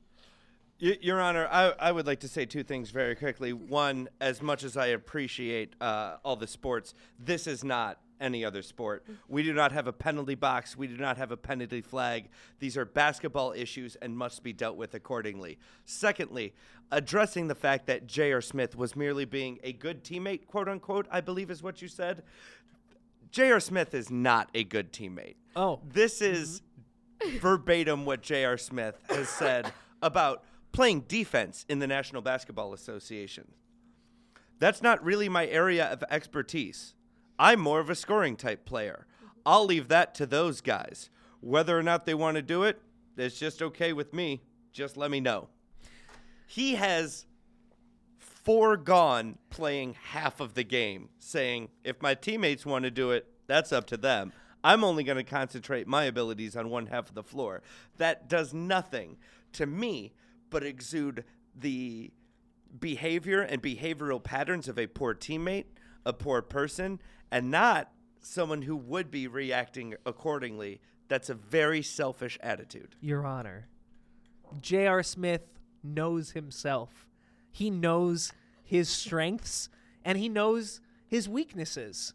Y- 0.82 0.98
Your 1.00 1.20
Honor, 1.20 1.46
I, 1.48 1.72
I 1.78 1.92
would 1.92 2.08
like 2.08 2.18
to 2.20 2.28
say 2.28 2.44
two 2.44 2.64
things 2.64 2.90
very 2.90 3.14
quickly. 3.14 3.52
One, 3.52 4.08
as 4.20 4.42
much 4.42 4.64
as 4.64 4.76
I 4.76 4.86
appreciate 4.86 5.74
uh, 5.80 6.16
all 6.24 6.34
the 6.34 6.48
sports, 6.48 6.92
this 7.20 7.46
is 7.46 7.62
not 7.62 8.00
any 8.22 8.44
other 8.44 8.62
sport. 8.62 9.04
We 9.28 9.42
do 9.42 9.52
not 9.52 9.72
have 9.72 9.86
a 9.86 9.92
penalty 9.92 10.34
box. 10.34 10.76
We 10.76 10.86
do 10.86 10.96
not 10.96 11.18
have 11.18 11.32
a 11.32 11.36
penalty 11.36 11.82
flag. 11.82 12.28
These 12.60 12.76
are 12.76 12.84
basketball 12.84 13.52
issues 13.52 13.96
and 13.96 14.16
must 14.16 14.42
be 14.42 14.52
dealt 14.52 14.76
with 14.76 14.94
accordingly. 14.94 15.58
Secondly, 15.84 16.54
addressing 16.90 17.48
the 17.48 17.54
fact 17.54 17.86
that 17.86 18.06
J.R. 18.06 18.40
Smith 18.40 18.76
was 18.76 18.96
merely 18.96 19.24
being 19.24 19.58
a 19.62 19.72
good 19.72 20.04
teammate, 20.04 20.46
quote 20.46 20.68
unquote, 20.68 21.06
I 21.10 21.20
believe 21.20 21.50
is 21.50 21.62
what 21.62 21.82
you 21.82 21.88
said. 21.88 22.22
J.R. 23.30 23.60
Smith 23.60 23.94
is 23.94 24.10
not 24.10 24.48
a 24.54 24.62
good 24.62 24.92
teammate. 24.92 25.36
Oh. 25.56 25.80
This 25.86 26.22
is 26.22 26.62
mm-hmm. 27.20 27.38
verbatim 27.38 28.04
what 28.04 28.22
J.R. 28.22 28.58
Smith 28.58 29.02
has 29.08 29.28
said 29.28 29.72
about 30.02 30.44
playing 30.72 31.00
defense 31.02 31.66
in 31.68 31.78
the 31.78 31.86
National 31.86 32.22
Basketball 32.22 32.72
Association. 32.72 33.52
That's 34.58 34.82
not 34.82 35.02
really 35.02 35.28
my 35.28 35.46
area 35.46 35.86
of 35.86 36.04
expertise. 36.10 36.94
I'm 37.38 37.60
more 37.60 37.80
of 37.80 37.90
a 37.90 37.94
scoring 37.94 38.36
type 38.36 38.64
player. 38.64 39.06
I'll 39.44 39.64
leave 39.64 39.88
that 39.88 40.14
to 40.16 40.26
those 40.26 40.60
guys. 40.60 41.10
Whether 41.40 41.76
or 41.76 41.82
not 41.82 42.06
they 42.06 42.14
want 42.14 42.36
to 42.36 42.42
do 42.42 42.62
it, 42.62 42.80
it's 43.16 43.38
just 43.38 43.62
okay 43.62 43.92
with 43.92 44.12
me. 44.14 44.42
Just 44.72 44.96
let 44.96 45.10
me 45.10 45.20
know. 45.20 45.48
He 46.46 46.74
has 46.76 47.26
foregone 48.18 49.38
playing 49.50 49.96
half 50.10 50.40
of 50.40 50.54
the 50.54 50.64
game, 50.64 51.08
saying, 51.18 51.68
if 51.84 52.00
my 52.00 52.14
teammates 52.14 52.66
want 52.66 52.84
to 52.84 52.90
do 52.90 53.10
it, 53.10 53.26
that's 53.46 53.72
up 53.72 53.86
to 53.88 53.96
them. 53.96 54.32
I'm 54.64 54.84
only 54.84 55.02
going 55.02 55.16
to 55.16 55.24
concentrate 55.24 55.86
my 55.86 56.04
abilities 56.04 56.56
on 56.56 56.70
one 56.70 56.86
half 56.86 57.08
of 57.08 57.14
the 57.14 57.22
floor. 57.22 57.62
That 57.98 58.28
does 58.28 58.54
nothing 58.54 59.16
to 59.54 59.66
me 59.66 60.12
but 60.50 60.62
exude 60.62 61.24
the 61.54 62.12
behavior 62.78 63.40
and 63.40 63.62
behavioral 63.62 64.22
patterns 64.22 64.68
of 64.68 64.78
a 64.78 64.86
poor 64.86 65.14
teammate, 65.14 65.66
a 66.04 66.12
poor 66.12 66.42
person, 66.42 67.00
and 67.30 67.50
not 67.50 67.92
someone 68.20 68.62
who 68.62 68.76
would 68.76 69.10
be 69.10 69.26
reacting 69.26 69.94
accordingly. 70.06 70.80
That's 71.08 71.28
a 71.28 71.34
very 71.34 71.82
selfish 71.82 72.38
attitude. 72.42 72.94
Your 73.00 73.26
Honor, 73.26 73.68
J.R. 74.60 75.02
Smith 75.02 75.42
knows 75.82 76.30
himself. 76.30 77.06
He 77.50 77.70
knows 77.70 78.32
his 78.62 78.88
strengths 78.88 79.68
and 80.04 80.18
he 80.18 80.28
knows 80.28 80.80
his 81.06 81.28
weaknesses. 81.28 82.14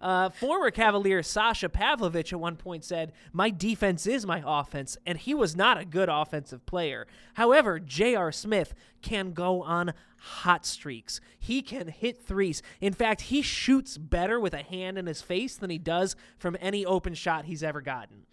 Uh, 0.00 0.28
former 0.28 0.70
Cavalier 0.70 1.22
Sasha 1.22 1.68
Pavlovic 1.68 2.32
at 2.32 2.40
one 2.40 2.56
point 2.56 2.84
said, 2.84 3.12
My 3.32 3.50
defense 3.50 4.06
is 4.06 4.26
my 4.26 4.42
offense, 4.44 4.96
and 5.06 5.18
he 5.18 5.34
was 5.34 5.56
not 5.56 5.78
a 5.78 5.84
good 5.84 6.08
offensive 6.08 6.64
player. 6.66 7.06
However, 7.34 7.78
J.R. 7.78 8.32
Smith 8.32 8.74
can 9.02 9.32
go 9.32 9.62
on 9.62 9.92
hot 10.18 10.66
streaks. 10.66 11.20
He 11.38 11.62
can 11.62 11.88
hit 11.88 12.22
threes. 12.22 12.62
In 12.80 12.92
fact, 12.92 13.22
he 13.22 13.42
shoots 13.42 13.96
better 13.98 14.38
with 14.40 14.54
a 14.54 14.62
hand 14.62 14.98
in 14.98 15.06
his 15.06 15.22
face 15.22 15.56
than 15.56 15.70
he 15.70 15.78
does 15.78 16.16
from 16.38 16.56
any 16.60 16.84
open 16.84 17.14
shot 17.14 17.44
he's 17.44 17.62
ever 17.62 17.80
gotten. 17.80 18.26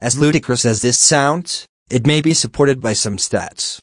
As 0.00 0.18
ludicrous 0.18 0.64
as 0.64 0.82
this 0.82 0.98
sounds, 0.98 1.66
it 1.90 2.06
may 2.06 2.20
be 2.20 2.34
supported 2.34 2.80
by 2.80 2.92
some 2.92 3.16
stats. 3.16 3.80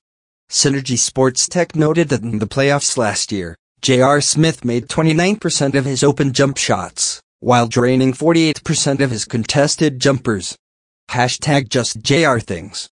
Synergy 0.50 0.98
Sports 0.98 1.48
Tech 1.48 1.75
noted 1.75 2.09
that 2.09 2.24
in 2.24 2.39
the 2.39 2.48
playoffs 2.48 2.98
last 2.98 3.31
year, 3.31 3.55
J.R. 3.81 4.19
Smith 4.19 4.65
made 4.65 4.89
29% 4.89 5.74
of 5.74 5.86
his 5.86 6.03
open 6.03 6.33
jump 6.33 6.57
shots, 6.57 7.21
while 7.39 7.65
draining 7.65 8.12
48% 8.12 9.00
of 9.00 9.09
his 9.09 9.24
contested 9.24 10.01
jumpers. 10.01 10.57
Hashtag 11.12 11.69
just 11.69 12.01
JR 12.01 12.39
things. 12.39 12.89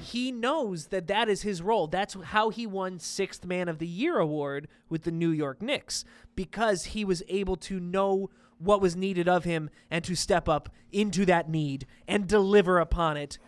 he 0.00 0.32
knows 0.32 0.86
that 0.86 1.06
that 1.08 1.28
is 1.28 1.42
his 1.42 1.60
role. 1.60 1.86
That's 1.86 2.16
how 2.24 2.48
he 2.48 2.66
won 2.66 2.98
Sixth 2.98 3.44
Man 3.44 3.68
of 3.68 3.78
the 3.78 3.86
Year 3.86 4.18
award 4.18 4.68
with 4.88 5.02
the 5.02 5.12
New 5.12 5.30
York 5.30 5.60
Knicks 5.60 6.02
because 6.34 6.84
he 6.84 7.04
was 7.04 7.22
able 7.28 7.56
to 7.56 7.78
know 7.78 8.30
what 8.56 8.80
was 8.80 8.96
needed 8.96 9.28
of 9.28 9.44
him 9.44 9.68
and 9.90 10.02
to 10.04 10.14
step 10.14 10.48
up 10.48 10.70
into 10.92 11.26
that 11.26 11.50
need 11.50 11.86
and 12.08 12.26
deliver 12.26 12.78
upon 12.78 13.18
it, 13.18 13.38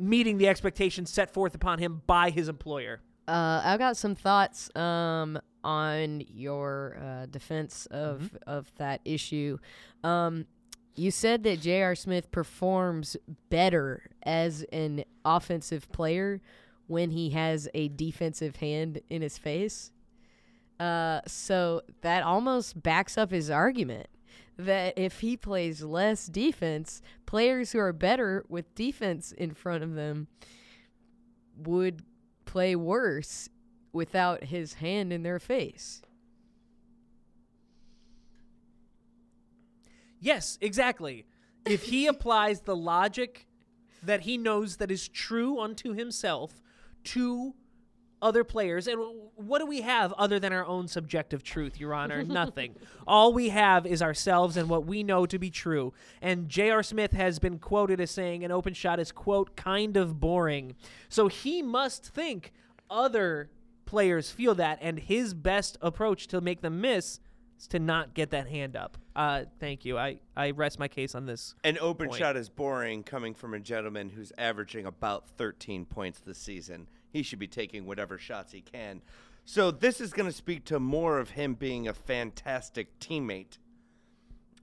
meeting 0.00 0.38
the 0.38 0.48
expectations 0.48 1.12
set 1.12 1.32
forth 1.32 1.54
upon 1.54 1.78
him 1.78 2.02
by 2.08 2.30
his 2.30 2.48
employer. 2.48 3.00
Uh, 3.28 3.62
I've 3.64 3.78
got 3.78 3.96
some 3.96 4.14
thoughts 4.14 4.74
um, 4.76 5.38
on 5.62 6.22
your 6.28 6.98
uh, 7.00 7.26
defense 7.26 7.86
of 7.86 8.36
of 8.46 8.72
that 8.78 9.00
issue. 9.04 9.58
Um, 10.02 10.46
you 10.94 11.10
said 11.10 11.42
that 11.44 11.60
J.R. 11.60 11.94
Smith 11.94 12.30
performs 12.30 13.16
better 13.48 14.10
as 14.24 14.64
an 14.72 15.04
offensive 15.24 15.90
player 15.92 16.40
when 16.86 17.10
he 17.10 17.30
has 17.30 17.68
a 17.72 17.88
defensive 17.88 18.56
hand 18.56 19.00
in 19.08 19.22
his 19.22 19.38
face. 19.38 19.90
Uh, 20.78 21.20
so 21.26 21.80
that 22.02 22.22
almost 22.22 22.82
backs 22.82 23.16
up 23.16 23.30
his 23.30 23.48
argument 23.50 24.08
that 24.58 24.98
if 24.98 25.20
he 25.20 25.36
plays 25.36 25.82
less 25.82 26.26
defense, 26.26 27.00
players 27.24 27.72
who 27.72 27.78
are 27.78 27.92
better 27.92 28.44
with 28.48 28.74
defense 28.74 29.32
in 29.32 29.54
front 29.54 29.82
of 29.82 29.94
them 29.94 30.26
would 31.56 32.02
play 32.52 32.76
worse 32.76 33.48
without 33.94 34.44
his 34.44 34.74
hand 34.74 35.10
in 35.10 35.22
their 35.22 35.38
face. 35.38 36.02
Yes, 40.20 40.58
exactly. 40.60 41.24
If 41.64 41.84
he 41.84 42.06
applies 42.14 42.60
the 42.60 42.76
logic 42.76 43.46
that 44.02 44.20
he 44.20 44.36
knows 44.36 44.76
that 44.76 44.90
is 44.90 45.08
true 45.08 45.60
unto 45.60 45.94
himself 45.94 46.60
to 47.04 47.54
other 48.22 48.44
players, 48.44 48.86
and 48.86 48.98
what 49.36 49.58
do 49.58 49.66
we 49.66 49.82
have 49.82 50.12
other 50.14 50.38
than 50.38 50.52
our 50.52 50.64
own 50.64 50.88
subjective 50.88 51.42
truth, 51.42 51.78
Your 51.78 51.92
Honor? 51.92 52.22
Nothing. 52.24 52.76
All 53.06 53.34
we 53.34 53.50
have 53.50 53.84
is 53.84 54.00
ourselves 54.00 54.56
and 54.56 54.68
what 54.68 54.86
we 54.86 55.02
know 55.02 55.26
to 55.26 55.38
be 55.38 55.50
true. 55.50 55.92
And 56.22 56.48
J.R. 56.48 56.82
Smith 56.82 57.12
has 57.12 57.38
been 57.38 57.58
quoted 57.58 58.00
as 58.00 58.10
saying 58.10 58.44
an 58.44 58.52
open 58.52 58.72
shot 58.72 59.00
is, 59.00 59.12
quote, 59.12 59.56
kind 59.56 59.96
of 59.96 60.20
boring. 60.20 60.76
So 61.08 61.28
he 61.28 61.60
must 61.60 62.06
think 62.06 62.52
other 62.88 63.50
players 63.84 64.30
feel 64.30 64.54
that, 64.54 64.78
and 64.80 64.98
his 64.98 65.34
best 65.34 65.76
approach 65.82 66.28
to 66.28 66.40
make 66.40 66.62
them 66.62 66.80
miss 66.80 67.20
is 67.58 67.66
to 67.68 67.78
not 67.78 68.14
get 68.14 68.30
that 68.30 68.48
hand 68.48 68.76
up. 68.76 68.96
Uh, 69.14 69.44
thank 69.60 69.84
you. 69.84 69.98
I, 69.98 70.18
I 70.36 70.52
rest 70.52 70.78
my 70.78 70.88
case 70.88 71.14
on 71.14 71.26
this. 71.26 71.54
An 71.64 71.78
open 71.80 72.08
point. 72.08 72.18
shot 72.18 72.36
is 72.36 72.48
boring 72.48 73.02
coming 73.02 73.34
from 73.34 73.52
a 73.52 73.60
gentleman 73.60 74.08
who's 74.08 74.32
averaging 74.38 74.86
about 74.86 75.28
13 75.36 75.84
points 75.84 76.20
this 76.20 76.38
season. 76.38 76.86
He 77.12 77.22
should 77.22 77.38
be 77.38 77.46
taking 77.46 77.86
whatever 77.86 78.18
shots 78.18 78.52
he 78.52 78.60
can. 78.60 79.02
So 79.44 79.70
this 79.70 80.00
is 80.00 80.12
going 80.12 80.28
to 80.28 80.36
speak 80.36 80.64
to 80.66 80.78
more 80.78 81.18
of 81.18 81.30
him 81.30 81.54
being 81.54 81.88
a 81.88 81.94
fantastic 81.94 82.98
teammate. 83.00 83.58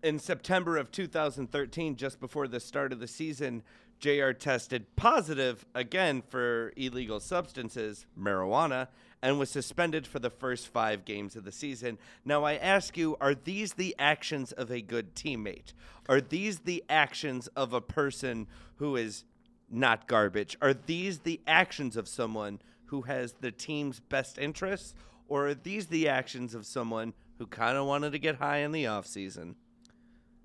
In 0.01 0.19
September 0.19 0.77
of 0.77 0.91
2013, 0.91 1.97
just 1.97 2.19
before 2.19 2.47
the 2.47 2.61
start 2.61 2.93
of 2.93 2.99
the 2.99 3.07
season, 3.07 3.63
JR 3.99 4.31
tested 4.31 4.95
positive 4.95 5.65
again 5.75 6.21
for 6.21 6.71
illegal 6.77 7.19
substances, 7.19 8.05
marijuana, 8.17 8.87
and 9.21 9.37
was 9.37 9.49
suspended 9.49 10.07
for 10.07 10.19
the 10.19 10.29
first 10.29 10.69
five 10.69 11.03
games 11.03 11.35
of 11.35 11.43
the 11.43 11.51
season. 11.51 11.97
Now, 12.23 12.45
I 12.45 12.55
ask 12.55 12.95
you, 12.97 13.17
are 13.19 13.35
these 13.35 13.73
the 13.73 13.93
actions 13.99 14.53
of 14.53 14.71
a 14.71 14.81
good 14.81 15.15
teammate? 15.15 15.73
Are 16.07 16.21
these 16.21 16.59
the 16.59 16.83
actions 16.89 17.47
of 17.47 17.73
a 17.73 17.81
person 17.81 18.47
who 18.77 18.95
is 18.95 19.25
not 19.69 20.07
garbage? 20.07 20.57
Are 20.61 20.73
these 20.73 21.19
the 21.19 21.41
actions 21.47 21.95
of 21.97 22.07
someone 22.07 22.61
who 22.85 23.03
has 23.03 23.33
the 23.33 23.51
team's 23.51 23.99
best 23.99 24.37
interests? 24.37 24.93
Or 25.27 25.47
are 25.47 25.53
these 25.53 25.87
the 25.87 26.09
actions 26.09 26.55
of 26.55 26.65
someone 26.65 27.13
who 27.37 27.45
kind 27.45 27.77
of 27.77 27.85
wanted 27.85 28.11
to 28.13 28.19
get 28.19 28.35
high 28.35 28.57
in 28.57 28.71
the 28.71 28.85
offseason? 28.85 29.55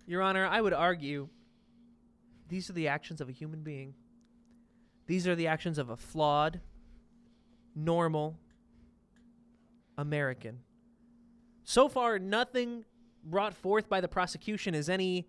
Your 0.06 0.20
Honor, 0.20 0.46
I 0.46 0.60
would 0.60 0.74
argue 0.74 1.28
these 2.48 2.68
are 2.68 2.74
the 2.74 2.88
actions 2.88 3.20
of 3.20 3.28
a 3.28 3.32
human 3.32 3.62
being. 3.62 3.94
These 5.06 5.26
are 5.26 5.34
the 5.34 5.46
actions 5.46 5.78
of 5.78 5.90
a 5.90 5.96
flawed, 5.96 6.60
normal 7.74 8.38
American. 9.96 10.60
So 11.64 11.88
far, 11.88 12.18
nothing 12.18 12.84
brought 13.24 13.54
forth 13.54 13.88
by 13.88 14.00
the 14.00 14.08
prosecution 14.08 14.74
is 14.74 14.88
any 14.88 15.26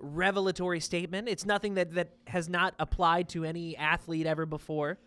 revelatory 0.00 0.80
statement. 0.80 1.28
It's 1.28 1.44
nothing 1.46 1.74
that, 1.74 1.94
that 1.94 2.10
has 2.26 2.48
not 2.48 2.74
applied 2.78 3.28
to 3.30 3.44
any 3.44 3.76
athlete 3.76 4.26
ever 4.26 4.46
before. 4.46 4.98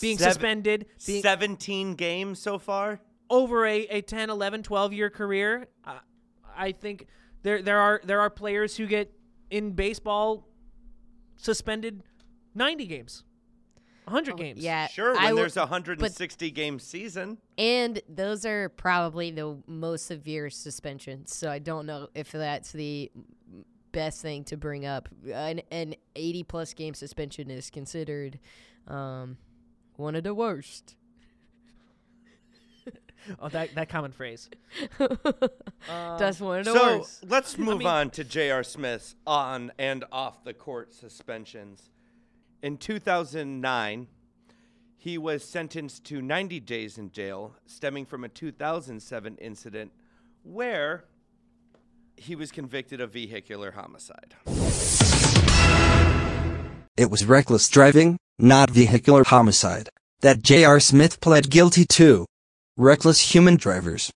Being 0.00 0.18
Seven- 0.18 0.32
suspended, 0.32 0.86
being 1.06 1.22
17 1.22 1.94
games 1.94 2.38
so 2.38 2.58
far? 2.58 3.00
over 3.28 3.66
a, 3.66 3.80
a 3.88 4.00
10 4.02 4.30
11 4.30 4.62
12 4.62 4.92
year 4.92 5.10
career 5.10 5.66
uh, 5.84 5.98
i 6.56 6.70
think 6.70 7.08
there 7.42 7.60
there 7.60 7.80
are 7.80 8.00
there 8.04 8.20
are 8.20 8.30
players 8.30 8.76
who 8.76 8.86
get 8.86 9.12
in 9.50 9.72
baseball 9.72 10.46
suspended 11.36 12.04
90 12.54 12.86
games 12.86 13.24
100 14.04 14.36
games 14.36 14.60
Oh, 14.60 14.62
Yeah. 14.62 14.86
Sure, 14.86 15.14
when 15.14 15.24
I 15.24 15.34
there's 15.34 15.56
a 15.56 15.62
160 15.62 16.52
game 16.52 16.78
season. 16.78 17.38
And 17.58 18.00
those 18.08 18.46
are 18.46 18.68
probably 18.68 19.32
the 19.32 19.58
most 19.66 20.06
severe 20.06 20.48
suspensions. 20.48 21.34
So 21.34 21.50
I 21.50 21.58
don't 21.58 21.86
know 21.86 22.06
if 22.14 22.30
that's 22.30 22.70
the 22.70 23.10
best 23.96 24.20
thing 24.20 24.44
to 24.44 24.58
bring 24.58 24.84
up. 24.84 25.08
An, 25.32 25.62
an 25.70 25.94
80 26.14 26.42
plus 26.42 26.74
game 26.74 26.92
suspension 26.92 27.50
is 27.50 27.70
considered 27.70 28.38
um, 28.86 29.38
one 29.96 30.14
of 30.14 30.22
the 30.22 30.34
worst. 30.34 30.94
oh 33.40 33.48
that 33.48 33.74
that 33.74 33.88
common 33.88 34.12
phrase 34.12 34.48
that's 36.18 36.38
one 36.40 36.60
of 36.60 36.64
the 36.66 36.72
So 36.72 36.98
worst. 36.98 37.24
let's 37.26 37.56
move 37.58 37.78
mean- 37.78 37.88
on 37.88 38.10
to 38.10 38.22
J.R. 38.22 38.62
Smith's 38.62 39.16
on 39.26 39.72
and 39.78 40.04
off 40.12 40.44
the 40.44 40.52
court 40.54 40.92
suspensions. 40.92 41.88
In 42.62 42.76
2009, 42.76 44.06
he 44.96 45.16
was 45.18 45.42
sentenced 45.42 46.04
to 46.04 46.20
90 46.20 46.60
days 46.60 46.98
in 46.98 47.10
jail, 47.10 47.54
stemming 47.64 48.04
from 48.06 48.24
a 48.24 48.28
2007 48.28 49.36
incident 49.38 49.90
where 50.42 51.04
he 52.16 52.34
was 52.34 52.50
convicted 52.50 53.00
of 53.00 53.12
vehicular 53.12 53.72
homicide. 53.72 54.34
It 56.96 57.10
was 57.10 57.26
reckless 57.26 57.68
driving, 57.68 58.16
not 58.38 58.70
vehicular 58.70 59.24
homicide, 59.24 59.90
that 60.20 60.42
J.R. 60.42 60.80
Smith 60.80 61.20
pled 61.20 61.50
guilty 61.50 61.84
to. 61.84 62.24
Reckless 62.76 63.32
human 63.32 63.56
drivers. 63.56 64.10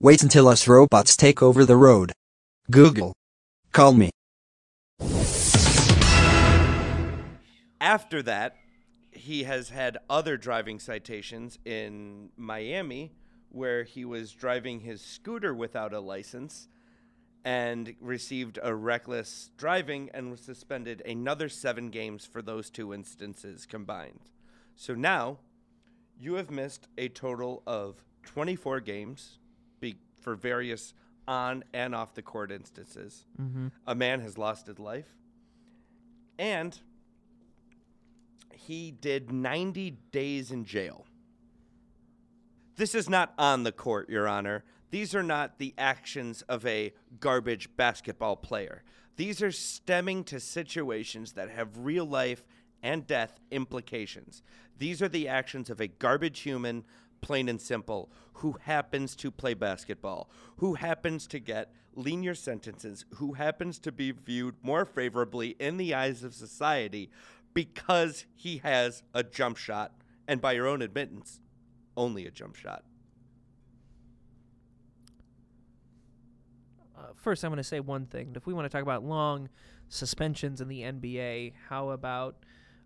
Wait 0.00 0.22
until 0.22 0.48
us 0.48 0.66
robots 0.66 1.16
take 1.16 1.42
over 1.42 1.64
the 1.64 1.76
road. 1.76 2.12
Google. 2.70 3.14
Call 3.72 3.92
me. 3.92 4.10
After 7.80 8.22
that, 8.22 8.56
he 9.12 9.44
has 9.44 9.70
had 9.70 9.98
other 10.10 10.36
driving 10.36 10.80
citations 10.80 11.58
in 11.64 12.30
Miami 12.36 13.12
where 13.50 13.84
he 13.84 14.04
was 14.04 14.32
driving 14.32 14.80
his 14.80 15.00
scooter 15.00 15.54
without 15.54 15.92
a 15.92 16.00
license 16.00 16.68
and 17.44 17.94
received 18.00 18.58
a 18.62 18.74
reckless 18.74 19.50
driving 19.56 20.10
and 20.14 20.30
was 20.30 20.40
suspended 20.40 21.02
another 21.04 21.48
seven 21.48 21.90
games 21.90 22.24
for 22.24 22.40
those 22.40 22.70
two 22.70 22.94
instances 22.94 23.66
combined. 23.66 24.30
So 24.76 24.94
now 24.94 25.38
you 26.18 26.34
have 26.34 26.50
missed 26.50 26.88
a 26.96 27.08
total 27.08 27.62
of 27.66 28.02
24 28.24 28.80
games 28.80 29.38
be- 29.80 29.98
for 30.20 30.34
various 30.34 30.94
on 31.28 31.64
and 31.72 31.94
off 31.94 32.14
the 32.14 32.22
court 32.22 32.50
instances. 32.50 33.26
Mm-hmm. 33.40 33.68
A 33.86 33.94
man 33.94 34.20
has 34.20 34.38
lost 34.38 34.66
his 34.66 34.78
life. 34.78 35.16
And 36.38 36.78
he 38.52 38.90
did 38.90 39.30
90 39.30 39.98
days 40.10 40.50
in 40.50 40.64
jail. 40.64 41.06
This 42.76 42.94
is 42.94 43.08
not 43.08 43.32
on 43.38 43.62
the 43.62 43.72
court, 43.72 44.08
Your 44.08 44.26
Honor. 44.26 44.64
These 44.94 45.12
are 45.12 45.24
not 45.24 45.58
the 45.58 45.74
actions 45.76 46.42
of 46.42 46.64
a 46.64 46.94
garbage 47.18 47.68
basketball 47.76 48.36
player. 48.36 48.84
These 49.16 49.42
are 49.42 49.50
stemming 49.50 50.22
to 50.26 50.38
situations 50.38 51.32
that 51.32 51.50
have 51.50 51.78
real 51.78 52.04
life 52.04 52.44
and 52.80 53.04
death 53.04 53.40
implications. 53.50 54.44
These 54.78 55.02
are 55.02 55.08
the 55.08 55.26
actions 55.26 55.68
of 55.68 55.80
a 55.80 55.88
garbage 55.88 56.38
human, 56.42 56.84
plain 57.22 57.48
and 57.48 57.60
simple, 57.60 58.12
who 58.34 58.54
happens 58.60 59.16
to 59.16 59.32
play 59.32 59.54
basketball, 59.54 60.30
who 60.58 60.74
happens 60.74 61.26
to 61.26 61.40
get 61.40 61.72
lenient 61.96 62.38
sentences, 62.38 63.04
who 63.16 63.32
happens 63.32 63.80
to 63.80 63.90
be 63.90 64.12
viewed 64.12 64.54
more 64.62 64.84
favorably 64.84 65.56
in 65.58 65.76
the 65.76 65.92
eyes 65.92 66.22
of 66.22 66.34
society 66.34 67.10
because 67.52 68.26
he 68.36 68.58
has 68.58 69.02
a 69.12 69.24
jump 69.24 69.56
shot, 69.56 69.90
and 70.28 70.40
by 70.40 70.52
your 70.52 70.68
own 70.68 70.82
admittance, 70.82 71.40
only 71.96 72.26
a 72.26 72.30
jump 72.30 72.54
shot. 72.54 72.84
First 77.16 77.44
i'm 77.44 77.50
going 77.50 77.56
to 77.56 77.64
say 77.64 77.80
one 77.80 78.06
thing 78.06 78.32
if 78.36 78.46
we 78.46 78.52
want 78.54 78.64
to 78.66 78.68
talk 78.68 78.82
about 78.82 79.04
long 79.04 79.48
suspensions 79.88 80.60
in 80.60 80.68
the 80.68 80.80
nba 80.82 81.52
how 81.68 81.90
about 81.90 82.36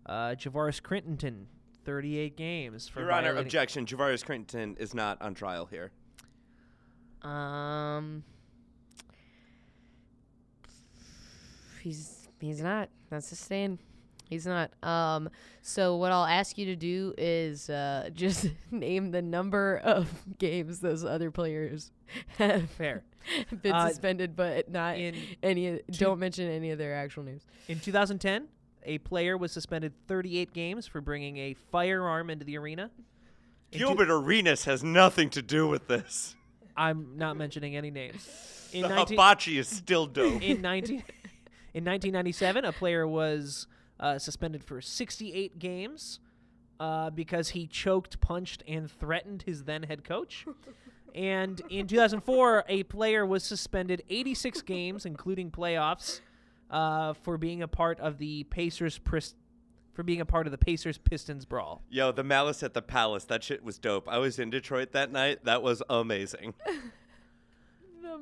uh, 0.05 0.35
javaris 0.37 0.81
crittenton 0.81 1.45
38 1.85 2.37
games 2.37 2.87
for 2.87 2.99
Your 2.99 3.11
Honor, 3.11 3.21
violating- 3.29 3.47
objection. 3.47 3.85
Javaris 3.85 4.23
Crittenton 4.23 4.77
is 4.79 4.93
not 4.93 5.19
on 5.21 5.33
trial 5.33 5.65
here. 5.65 5.91
Um, 7.23 8.23
he's 11.81 12.27
he's 12.39 12.61
not. 12.61 12.89
That's 13.09 13.29
the 13.29 13.35
stand. 13.35 13.79
He's 14.29 14.45
not. 14.45 14.71
Um, 14.83 15.29
so 15.63 15.95
what 15.95 16.11
I'll 16.11 16.25
ask 16.25 16.57
you 16.57 16.65
to 16.67 16.75
do 16.75 17.13
is 17.17 17.69
uh, 17.69 18.09
just 18.13 18.47
name 18.71 19.11
the 19.11 19.21
number 19.21 19.77
of 19.83 20.07
games 20.37 20.79
those 20.81 21.03
other 21.03 21.31
players 21.31 21.91
have 22.37 22.69
fair 22.71 23.03
been 23.61 23.73
Uh, 23.73 23.87
suspended, 23.89 24.35
but 24.35 24.69
not 24.69 24.97
in 24.97 25.15
any. 25.41 25.67
of- 25.67 25.79
two- 25.87 25.93
Don't 26.05 26.19
mention 26.19 26.47
any 26.49 26.69
of 26.71 26.77
their 26.77 26.95
actual 26.95 27.23
names. 27.23 27.43
In 27.67 27.79
2010, 27.79 28.47
a 28.83 28.99
player 28.99 29.35
was 29.37 29.51
suspended 29.51 29.93
38 30.07 30.53
games 30.53 30.85
for 30.87 31.01
bringing 31.01 31.37
a 31.37 31.55
firearm 31.71 32.29
into 32.29 32.45
the 32.45 32.57
arena. 32.57 32.91
In 33.71 33.79
two- 33.79 33.85
Gilbert 33.87 34.09
Arenas 34.11 34.65
has 34.65 34.83
nothing 34.83 35.29
to 35.31 35.41
do 35.41 35.67
with 35.67 35.87
this. 35.87 36.35
I'm 36.77 37.17
not 37.17 37.35
mentioning 37.35 37.75
any 37.75 37.91
names. 37.91 38.29
In, 38.73 38.83
The 38.83 38.89
19 38.89 39.17
hibachi 39.17 39.57
is 39.57 39.67
still 39.67 40.05
dope. 40.05 40.41
in 40.43 40.61
19 40.61 41.03
in 41.73 41.83
1997, 41.85 42.65
a 42.65 42.71
player 42.71 43.07
was 43.07 43.67
uh, 43.99 44.17
suspended 44.17 44.63
for 44.63 44.81
68 44.81 45.59
games 45.59 46.19
uh, 46.79 47.09
because 47.09 47.49
he 47.49 47.67
choked, 47.67 48.21
punched, 48.21 48.63
and 48.67 48.89
threatened 48.89 49.43
his 49.43 49.63
then 49.63 49.83
head 49.83 50.03
coach. 50.03 50.45
And 51.15 51.59
in 51.69 51.87
2004, 51.87 52.65
a 52.67 52.83
player 52.83 53.25
was 53.25 53.43
suspended 53.43 54.03
86 54.09 54.61
games, 54.61 55.07
including 55.07 55.49
playoffs, 55.49 56.21
uh, 56.69 57.13
for 57.13 57.37
being 57.37 57.63
a 57.63 57.67
part 57.67 57.99
of 57.99 58.19
the 58.19 58.43
Pacers 58.45 58.99
Pris- 58.99 59.33
for 59.93 60.03
being 60.03 60.21
a 60.21 60.25
part 60.25 60.45
of 60.45 60.51
the 60.51 60.57
Pacers 60.57 60.97
Pistons 60.97 61.45
brawl. 61.45 61.81
Yo, 61.89 62.11
the 62.11 62.23
Malice 62.23 62.63
at 62.63 62.73
the 62.73 62.81
Palace. 62.81 63.25
That 63.25 63.43
shit 63.43 63.63
was 63.63 63.77
dope. 63.77 64.07
I 64.07 64.19
was 64.19 64.39
in 64.39 64.49
Detroit 64.49 64.91
that 64.93 65.11
night. 65.11 65.43
That 65.45 65.63
was 65.63 65.81
amazing. 65.89 66.53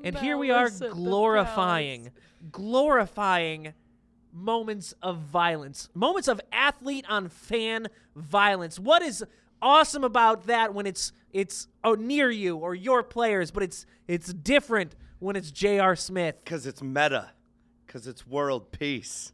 And 0.03 0.17
here 0.17 0.37
we 0.37 0.51
are 0.51 0.69
glorifying, 0.69 2.11
glorifying 2.51 3.73
moments 4.37 4.93
of 5.01 5.17
violence, 5.17 5.89
moments 5.93 6.27
of 6.27 6.39
athlete 6.51 7.05
on 7.09 7.29
fan 7.29 7.87
violence. 8.15 8.79
What 8.79 9.01
is 9.01 9.23
awesome 9.61 10.03
about 10.03 10.47
that 10.47 10.73
when 10.73 10.85
it's 10.85 11.11
it's 11.31 11.67
oh, 11.83 11.95
near 11.95 12.29
you 12.31 12.57
or 12.57 12.75
your 12.75 13.03
players, 13.03 13.51
but 13.51 13.63
it's 13.63 13.85
it's 14.07 14.33
different 14.33 14.95
when 15.19 15.35
it's 15.35 15.51
J.R. 15.51 15.95
Smith. 15.95 16.35
Because 16.43 16.65
it's 16.65 16.81
meta. 16.81 17.31
Because 17.85 18.07
it's 18.07 18.25
world 18.25 18.71
peace. 18.71 19.31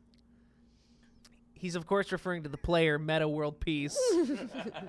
He's 1.53 1.75
of 1.75 1.85
course 1.85 2.11
referring 2.11 2.43
to 2.43 2.49
the 2.49 2.57
player 2.57 2.99
Meta 2.99 3.27
World 3.27 3.61
Peace, 3.61 3.97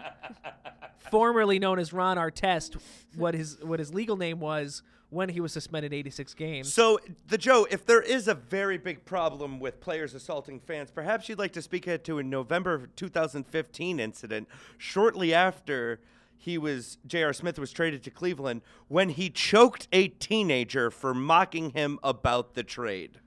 formerly 1.11 1.61
known 1.61 1.79
as 1.79 1.93
Ron 1.93 2.17
Artest. 2.17 2.77
What 3.15 3.35
his 3.35 3.59
what 3.63 3.79
his 3.79 3.95
legal 3.95 4.17
name 4.17 4.41
was 4.41 4.83
when 5.15 5.29
he 5.29 5.41
was 5.41 5.53
suspended 5.53 5.95
86 5.95 6.35
games. 6.35 6.73
So, 6.73 6.99
the 7.29 7.39
Joe, 7.39 7.67
if 7.71 7.87
there 7.87 8.03
is 8.03 8.27
a 8.27 8.35
very 8.35 8.77
big 8.77 9.05
problem 9.05 9.61
with 9.61 9.81
players 9.81 10.13
assaulting 10.13 10.59
fans, 10.61 10.91
perhaps 10.91 11.29
you'd 11.29 11.39
like 11.39 11.53
to 11.53 11.63
speak 11.63 11.85
to 12.05 12.19
a 12.19 12.23
November 12.23 12.89
2015 12.97 14.01
incident 14.01 14.49
shortly 14.77 15.33
after 15.33 16.01
he 16.37 16.59
was 16.59 16.99
J.R. 17.07 17.33
Smith 17.33 17.59
was 17.59 17.73
traded 17.73 18.03
to 18.05 18.11
Cleveland 18.11 18.63
when 18.89 19.11
he 19.11 19.31
choked 19.31 19.89
a 19.93 20.09
teenager 20.09 20.91
for 20.91 21.15
mocking 21.15 21.71
him 21.71 21.99
about 22.03 22.55
the 22.55 22.63
trade. 22.63 23.21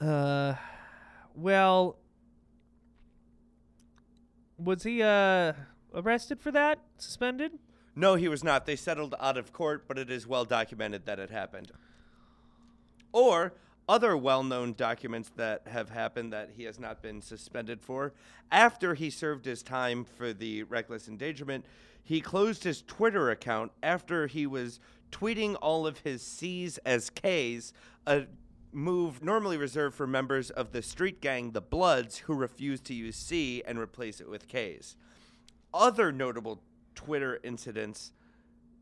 Uh, 0.00 0.54
well, 1.34 1.96
was 4.58 4.82
he 4.82 5.02
uh 5.02 5.52
arrested 5.94 6.40
for 6.40 6.50
that? 6.50 6.80
Suspended? 6.98 7.52
No, 7.96 8.14
he 8.14 8.28
was 8.28 8.44
not. 8.44 8.66
They 8.66 8.76
settled 8.76 9.14
out 9.20 9.36
of 9.36 9.52
court, 9.52 9.86
but 9.88 9.98
it 9.98 10.10
is 10.10 10.26
well 10.26 10.44
documented 10.44 11.06
that 11.06 11.18
it 11.18 11.30
happened. 11.30 11.72
Or 13.12 13.52
other 13.88 14.16
well 14.16 14.44
known 14.44 14.72
documents 14.72 15.32
that 15.36 15.66
have 15.66 15.90
happened 15.90 16.32
that 16.32 16.50
he 16.56 16.62
has 16.62 16.78
not 16.78 17.02
been 17.02 17.20
suspended 17.20 17.80
for. 17.80 18.12
After 18.52 18.94
he 18.94 19.10
served 19.10 19.44
his 19.44 19.64
time 19.64 20.04
for 20.04 20.32
the 20.32 20.62
reckless 20.62 21.08
endangerment, 21.08 21.64
he 22.04 22.20
closed 22.20 22.62
his 22.62 22.82
Twitter 22.82 23.30
account 23.30 23.72
after 23.82 24.28
he 24.28 24.46
was 24.46 24.78
tweeting 25.10 25.56
all 25.60 25.86
of 25.88 25.98
his 25.98 26.22
C's 26.22 26.78
as 26.78 27.10
K's, 27.10 27.72
a 28.06 28.26
move 28.72 29.24
normally 29.24 29.56
reserved 29.56 29.96
for 29.96 30.06
members 30.06 30.50
of 30.50 30.70
the 30.70 30.82
street 30.82 31.20
gang, 31.20 31.50
the 31.50 31.60
Bloods, 31.60 32.18
who 32.18 32.34
refuse 32.34 32.80
to 32.82 32.94
use 32.94 33.16
C 33.16 33.62
and 33.66 33.78
replace 33.78 34.20
it 34.20 34.30
with 34.30 34.46
K's. 34.46 34.96
Other 35.74 36.12
notable 36.12 36.62
Twitter 37.04 37.40
incidents 37.42 38.12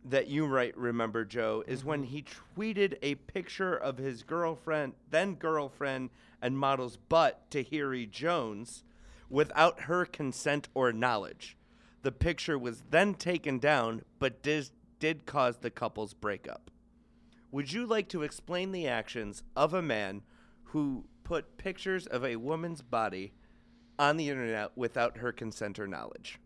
that 0.04 0.26
you 0.26 0.46
might 0.48 0.76
remember, 0.76 1.24
Joe, 1.24 1.62
is 1.66 1.85
when 1.85 2.02
mm-hmm. 2.02 2.11
he 2.11 2.24
tweeted 2.57 2.96
a 3.02 3.14
picture 3.14 3.74
of 3.74 3.98
his 3.98 4.22
girlfriend, 4.22 4.94
then 5.11 5.35
girlfriend, 5.35 6.11
and 6.42 6.59
model's 6.59 6.96
butt 6.96 7.48
to 7.50 7.62
Harry 7.62 8.07
Jones 8.07 8.83
without 9.31 9.83
her 9.83 10.04
consent 10.04 10.68
or 10.74 10.92
knowledge. 10.92 11.57
The 12.02 12.12
picture 12.12 12.59
was 12.59 12.83
then 12.90 13.14
taken 13.14 13.59
down, 13.59 14.02
but 14.18 14.42
did, 14.42 14.70
did 14.98 15.26
cause 15.26 15.59
the 15.59 15.70
couple's 15.70 16.14
breakup. 16.14 16.70
Would 17.52 17.72
you 17.72 17.87
like 17.87 18.09
to 18.09 18.22
explain 18.22 18.72
the 18.72 18.88
actions 18.88 19.42
of 19.54 19.74
a 19.74 19.83
man 19.83 20.22
who 20.64 21.04
put 21.24 21.57
pictures 21.57 22.07
of 22.07 22.24
a 22.24 22.37
woman's 22.37 22.83
body 22.83 23.33
on 23.98 24.16
the 24.16 24.28
internet 24.28 24.76
without 24.76 25.18
her 25.18 25.33
consent 25.33 25.78
or 25.78 25.87
knowledge? 25.87 26.38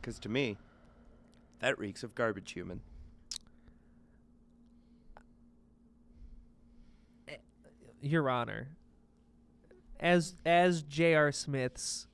Because 0.00 0.18
to 0.20 0.28
me, 0.28 0.56
that 1.60 1.78
reeks 1.78 2.02
of 2.02 2.14
garbage 2.14 2.52
human. 2.52 2.80
Your 8.02 8.30
Honor, 8.30 8.68
as 9.98 10.34
as 10.46 10.82
J.R. 10.82 11.32
Smith's 11.32 12.06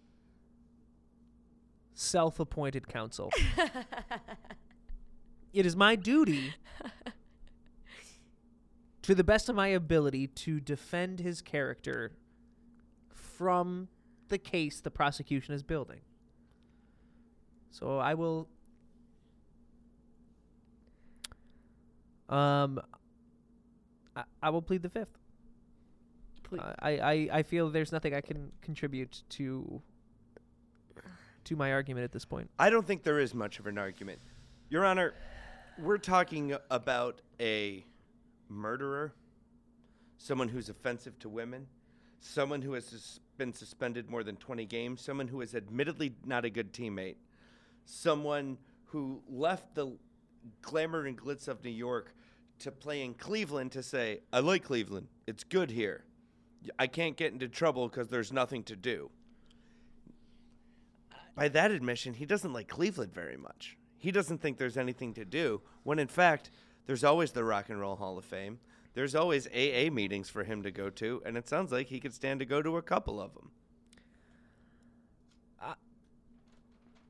self-appointed 1.95 2.89
counsel, 2.89 3.31
it 5.53 5.65
is 5.65 5.77
my 5.77 5.95
duty, 5.95 6.55
to 9.03 9.15
the 9.15 9.23
best 9.23 9.49
of 9.49 9.55
my 9.55 9.69
ability, 9.69 10.27
to 10.27 10.59
defend 10.59 11.21
his 11.21 11.41
character 11.41 12.11
from 13.09 13.87
the 14.27 14.39
case 14.39 14.81
the 14.81 14.91
prosecution 14.91 15.55
is 15.55 15.63
building. 15.63 16.01
So 17.79 17.99
I 17.99 18.15
will. 18.15 18.49
Um, 22.31 22.81
I, 24.17 24.25
I 24.43 24.51
will 24.51 24.63
plead 24.63 24.83
the 24.83 24.89
fifth. 24.89 25.19
Ple- 26.43 26.61
Uh, 26.61 26.73
I, 26.81 26.91
I, 26.99 27.29
I 27.33 27.43
feel 27.43 27.69
there's 27.71 27.93
nothing 27.93 28.15
I 28.15 28.21
can 28.23 28.51
contribute 28.63 29.23
to 29.31 29.83
to 31.45 31.55
my 31.55 31.73
argument 31.73 32.03
at 32.03 32.11
this 32.13 32.25
point. 32.25 32.51
I 32.59 32.71
don't 32.71 32.85
think 32.87 33.05
there 33.05 33.21
is 33.21 33.33
much 33.35 33.61
of 33.61 33.67
an 33.69 33.79
argument. 33.79 34.19
Your 34.69 34.85
Honor, 34.85 35.15
we're 35.79 35.99
talking 35.99 36.57
about 36.71 37.21
a 37.39 37.85
murderer, 38.49 39.13
someone 40.19 40.49
who's 40.49 40.69
offensive 40.69 41.17
to 41.21 41.29
women, 41.29 41.69
someone 42.19 42.63
who 42.63 42.73
has 42.73 43.21
been 43.39 43.53
suspended 43.53 44.11
more 44.11 44.25
than 44.25 44.35
20 44.37 44.65
games, 44.67 45.03
someone 45.03 45.29
who 45.29 45.41
is 45.41 45.55
admittedly 45.55 46.17
not 46.25 46.45
a 46.45 46.51
good 46.51 46.73
teammate, 46.73 47.15
someone 47.87 48.59
who 48.87 49.23
left 49.29 49.75
the 49.75 49.97
glamour 50.61 51.07
and 51.07 51.17
glitz 51.17 51.49
of 51.49 51.65
New 51.65 51.71
York 51.71 52.15
to 52.59 52.71
play 52.71 53.03
in 53.03 53.15
Cleveland 53.15 53.73
to 53.73 53.83
say, 53.83 54.21
I 54.33 54.41
like 54.41 54.65
Cleveland. 54.65 55.09
It's 55.27 55.45
good 55.45 55.71
here. 55.71 56.05
I 56.79 56.87
can't 56.87 57.17
get 57.17 57.33
into 57.33 57.49
trouble 57.49 57.89
because 57.89 58.09
there's 58.09 58.33
nothing 58.33 58.65
to 58.65 58.77
do. 58.77 59.11
By 61.35 61.49
that 61.49 61.71
admission, 61.71 62.15
he 62.15 62.27
doesn't 62.27 62.53
like 62.53 62.69
Cleveland 62.69 63.15
very 63.15 63.37
much. 63.37 63.77
He 63.99 64.11
doesn't 64.11 64.41
think 64.41 64.59
there's 64.59 64.79
anything 64.79 65.15
to 65.15 65.25
do, 65.25 65.61
when 65.83 65.99
in 65.99 66.09
fact, 66.09 66.51
there's 66.87 67.05
always 67.05 67.33
the 67.33 67.45
Rock 67.45 67.69
and 67.69 67.81
Roll 67.81 67.97
Hall 67.97 68.19
of 68.19 68.25
Fame. 68.25 68.59
There's 68.95 69.15
always 69.15 69.47
AA 69.49 69.91
meetings 69.91 70.31
for 70.31 70.45
him 70.45 70.63
to 70.63 70.71
go 70.71 70.89
to, 70.91 71.23
and 71.27 71.37
it 71.37 71.49
sounds 71.49 71.73
like 71.73 71.89
he 71.89 72.01
could 72.01 72.15
stand 72.15 72.41
to 72.41 72.47
go 72.47 72.63
to 72.63 72.79
a 72.79 72.83
couple 72.83 73.21
of 73.21 73.35
them. 73.35 73.51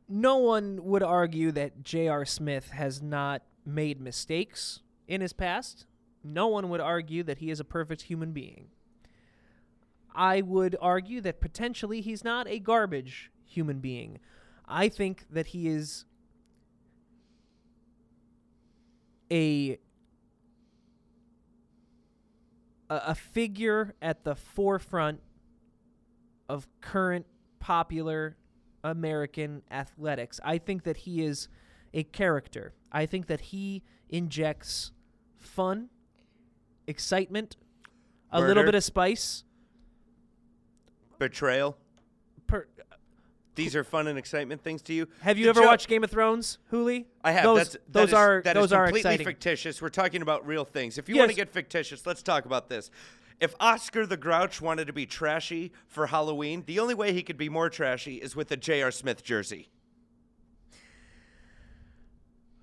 No 0.08 0.36
one 0.36 0.84
would 0.84 1.02
argue 1.02 1.50
that 1.52 1.82
J.R. 1.82 2.24
Smith 2.24 2.70
has 2.70 3.02
not 3.02 3.42
made 3.64 4.00
mistakes 4.00 4.80
in 5.08 5.20
his 5.20 5.32
past. 5.32 5.86
No 6.22 6.46
one 6.46 6.68
would 6.68 6.80
argue 6.80 7.22
that 7.24 7.38
he 7.38 7.50
is 7.50 7.60
a 7.60 7.64
perfect 7.64 8.02
human 8.02 8.32
being. 8.32 8.68
I 10.14 10.40
would 10.40 10.76
argue 10.80 11.20
that 11.22 11.40
potentially 11.40 12.00
he's 12.00 12.24
not 12.24 12.48
a 12.48 12.58
garbage 12.58 13.30
human 13.44 13.80
being. 13.80 14.18
I 14.66 14.88
think 14.88 15.26
that 15.30 15.48
he 15.48 15.68
is 15.68 16.04
a 19.30 19.78
a, 22.88 23.14
figure 23.16 23.94
at 24.00 24.22
the 24.22 24.36
forefront 24.36 25.20
of 26.48 26.68
current 26.80 27.26
popular 27.58 28.36
American 28.90 29.62
athletics. 29.70 30.40
I 30.44 30.58
think 30.58 30.84
that 30.84 30.98
he 30.98 31.24
is 31.24 31.48
a 31.92 32.04
character. 32.04 32.74
I 32.92 33.06
think 33.06 33.26
that 33.26 33.40
he 33.40 33.82
injects 34.08 34.92
fun, 35.36 35.88
excitement, 36.86 37.56
a 38.30 38.40
little 38.40 38.64
bit 38.64 38.74
of 38.74 38.84
spice. 38.84 39.44
Betrayal. 41.18 41.76
Per, 42.46 42.66
These 43.54 43.74
are 43.74 43.84
fun 43.84 44.06
and 44.06 44.18
excitement 44.18 44.62
things 44.62 44.82
to 44.82 44.92
you. 44.92 45.08
have 45.20 45.38
you 45.38 45.44
The 45.44 45.50
ever 45.50 45.60
jo- 45.62 45.66
watched 45.66 45.88
Game 45.88 46.04
of 46.04 46.10
Thrones, 46.10 46.58
Hooli? 46.72 47.06
I 47.24 47.32
have. 47.32 47.44
Those, 47.44 47.56
That's, 47.58 47.76
those 47.88 48.08
is- 48.08 48.14
are 48.14 48.42
that 48.44 48.56
is 48.56 48.62
those 48.62 48.72
are 48.72 48.84
completely 48.86 49.10
exciting. 49.12 49.26
fictitious. 49.26 49.80
We're 49.82 49.88
talking 49.88 50.22
about 50.22 50.46
real 50.46 50.64
things. 50.64 50.98
If 50.98 51.08
you 51.08 51.16
want 51.16 51.30
to 51.30 51.36
get 51.36 51.48
fictitious, 51.50 52.06
let's 52.06 52.22
talk 52.22 52.44
about 52.44 52.68
this. 52.68 52.90
If 53.40 53.54
Oscar 53.60 54.06
the 54.06 54.16
Grouch 54.16 54.60
wanted 54.60 54.86
to 54.86 54.92
be 54.92 55.04
trashy 55.04 55.72
for 55.86 56.06
Halloween, 56.06 56.64
the 56.66 56.78
only 56.78 56.94
way 56.94 57.12
he 57.12 57.22
could 57.22 57.36
be 57.36 57.48
more 57.48 57.68
trashy 57.68 58.16
is 58.16 58.34
with 58.34 58.50
a 58.50 58.56
J.R. 58.56 58.90
Smith 58.90 59.22
jersey. 59.22 59.68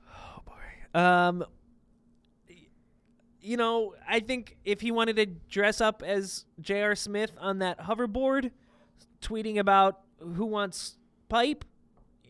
Oh 0.10 0.42
boy. 0.46 1.00
Um, 1.00 1.46
you 3.40 3.58
know, 3.58 3.94
I 4.08 4.20
think 4.20 4.58
if 4.66 4.82
he 4.82 4.90
wanted 4.90 5.18
to 5.18 5.26
dress 5.26 5.80
up 5.80 6.02
as 6.02 6.46
J.R. 6.60 6.96
Smith 6.96 7.32
on 7.40 7.60
that 7.60 7.80
hoverboard, 7.82 8.52
tweeting 9.22 9.60
about 9.60 10.00
who 10.18 10.46
wants 10.46 10.98
pipe, 11.30 11.66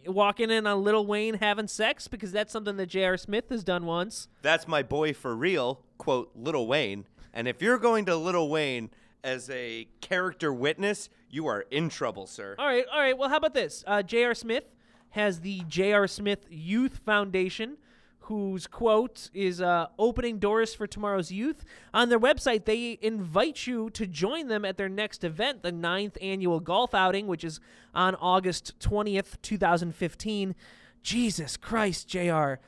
walking 0.05 0.49
in 0.49 0.67
on 0.67 0.83
Little 0.83 1.05
Wayne 1.05 1.35
having 1.35 1.67
sex, 1.67 2.09
because 2.09 2.33
that's 2.33 2.51
something 2.51 2.75
that 2.75 2.87
J.R. 2.87 3.15
Smith 3.15 3.45
has 3.49 3.63
done 3.63 3.85
once. 3.85 4.27
That's 4.41 4.67
my 4.67 4.83
boy 4.83 5.13
for 5.13 5.33
real, 5.33 5.85
quote, 5.97 6.31
Little 6.35 6.67
Wayne. 6.67 7.05
And 7.33 7.47
if 7.47 7.61
you're 7.61 7.77
going 7.79 8.05
to 8.05 8.15
Little 8.15 8.49
Wayne 8.49 8.89
as 9.23 9.49
a 9.49 9.87
character 10.01 10.53
witness, 10.53 11.09
you 11.29 11.47
are 11.47 11.61
in 11.71 11.89
trouble, 11.89 12.27
sir. 12.27 12.55
All 12.59 12.67
right, 12.67 12.85
all 12.91 12.99
right. 12.99 13.17
Well, 13.17 13.29
how 13.29 13.37
about 13.37 13.53
this? 13.53 13.83
Uh, 13.87 14.03
J.R. 14.03 14.35
Smith 14.35 14.65
has 15.11 15.39
the 15.41 15.63
J.R. 15.67 16.07
Smith 16.07 16.45
Youth 16.49 16.99
Foundation, 17.05 17.77
whose 18.19 18.67
quote 18.67 19.29
is 19.33 19.61
uh, 19.61 19.87
opening 19.97 20.39
doors 20.39 20.73
for 20.73 20.87
tomorrow's 20.87 21.31
youth. 21.31 21.63
On 21.93 22.09
their 22.09 22.19
website, 22.19 22.65
they 22.65 22.97
invite 23.01 23.65
you 23.65 23.89
to 23.91 24.05
join 24.05 24.47
them 24.47 24.63
at 24.63 24.77
their 24.77 24.89
next 24.89 25.23
event, 25.23 25.63
the 25.63 25.71
ninth 25.71 26.17
annual 26.21 26.59
golf 26.59 26.93
outing, 26.93 27.27
which 27.27 27.43
is 27.43 27.59
on 27.95 28.15
August 28.15 28.79
20th, 28.79 29.41
2015. 29.41 30.55
Jesus 31.01 31.57
Christ, 31.57 32.07
J.R. 32.07 32.59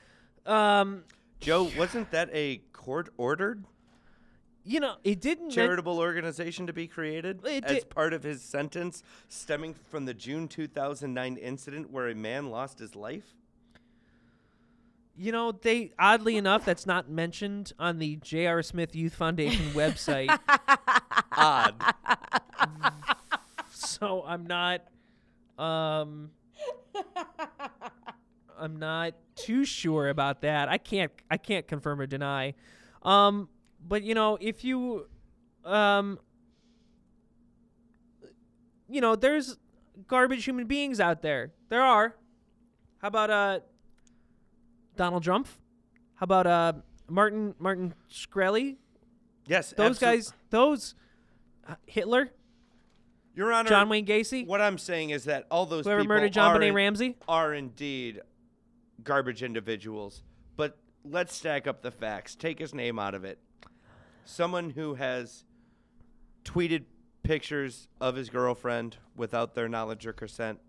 Um, 0.46 1.04
Joe, 1.40 1.70
wasn't 1.78 2.12
that 2.12 2.30
a 2.34 2.58
court 2.74 3.10
ordered? 3.18 3.64
You 4.66 4.80
know, 4.80 4.96
it 5.04 5.22
didn't. 5.22 5.44
men- 5.48 5.52
charitable 5.52 6.00
organization 6.00 6.68
to 6.68 6.74
be 6.74 6.88
created 6.88 7.40
It 7.46 7.64
as 7.64 7.72
did- 7.80 7.90
part 7.90 8.14
of 8.14 8.24
his 8.24 8.42
sentence 8.42 9.04
stemming 9.30 9.76
from 9.90 10.06
the 10.06 10.14
June 10.14 10.48
2009 10.48 11.38
incident 11.38 11.92
where 11.92 12.10
a 12.10 12.16
man 12.16 12.50
lost 12.50 12.80
his 12.80 12.96
life? 12.96 13.34
you 15.18 15.32
know, 15.32 15.54
they 15.54 15.94
oddly 15.98 16.36
enough, 16.36 16.66
that's 16.66 16.86
not 16.86 17.10
mentioned 17.10 17.72
on 17.80 18.00
the 18.00 18.18
J.R. 18.18 18.62
Smith 18.62 18.94
Youth 18.94 19.16
Foundation 19.16 19.68
website. 19.72 20.38
Odd. 21.32 21.74
so 23.72 24.26
I'm 24.28 24.46
not 24.46 24.82
um 25.58 26.32
I'm 28.60 28.78
not 28.78 29.14
too 29.36 29.64
sure 29.64 30.10
about 30.10 30.42
that. 30.42 30.68
I 30.68 30.78
can't 30.78 31.12
I 31.32 31.38
can't 31.38 31.66
confirm 31.66 32.02
or 32.02 32.08
deny. 32.08 32.54
Um 33.02 33.48
but 33.88 34.04
you 34.04 34.14
know, 34.16 34.38
if 34.42 34.64
you 34.64 35.08
um 35.64 36.20
you 38.88 39.02
know, 39.02 39.16
there's 39.16 39.58
garbage 40.08 40.46
human 40.46 40.68
beings 40.68 41.00
out 41.00 41.22
there. 41.22 41.52
There 41.70 41.82
are. 41.82 42.16
How 43.00 43.08
about 43.08 43.30
uh 43.30 43.60
Donald 44.96 45.24
Trump? 45.24 45.48
How 46.16 46.24
about 46.26 46.48
uh 46.48 46.74
Martin 47.10 47.56
Martin 47.60 47.94
Shkreli? 48.12 48.78
yes, 49.48 49.74
Those 49.76 50.00
guys, 50.00 50.34
those 50.50 50.96
uh, 51.68 51.76
Hitler, 51.86 52.30
Your 53.36 53.54
Honor, 53.54 53.70
John 53.70 53.90
Wayne 53.90 54.06
Gacy, 54.06 54.46
what 54.48 54.62
I'm 54.62 54.78
saying 54.78 55.12
is 55.12 55.26
that 55.26 55.46
all 55.52 55.66
those 55.66 55.86
whoever 55.86 56.02
people 56.02 56.16
murdered 56.16 56.34
JonBenét 56.34 56.74
Ramsey. 56.74 57.16
are 57.28 57.54
indeed 57.54 58.22
garbage 59.04 59.44
individuals. 59.44 60.24
But 60.56 60.78
let's 61.04 61.36
stack 61.36 61.68
up 61.68 61.82
the 61.82 61.92
facts. 61.92 62.36
Take 62.36 62.60
his 62.60 62.74
name 62.74 62.98
out 62.98 63.14
of 63.14 63.24
it. 63.24 63.40
Someone 64.26 64.72
who 64.72 64.96
has 64.96 65.44
tweeted 66.44 66.86
pictures 67.22 67.88
of 68.02 68.16
his 68.16 68.30
girlfriend 68.30 68.98
without 69.16 69.54
their 69.54 69.70
knowledge 69.70 70.06
or 70.06 70.14
consent. 70.14 70.60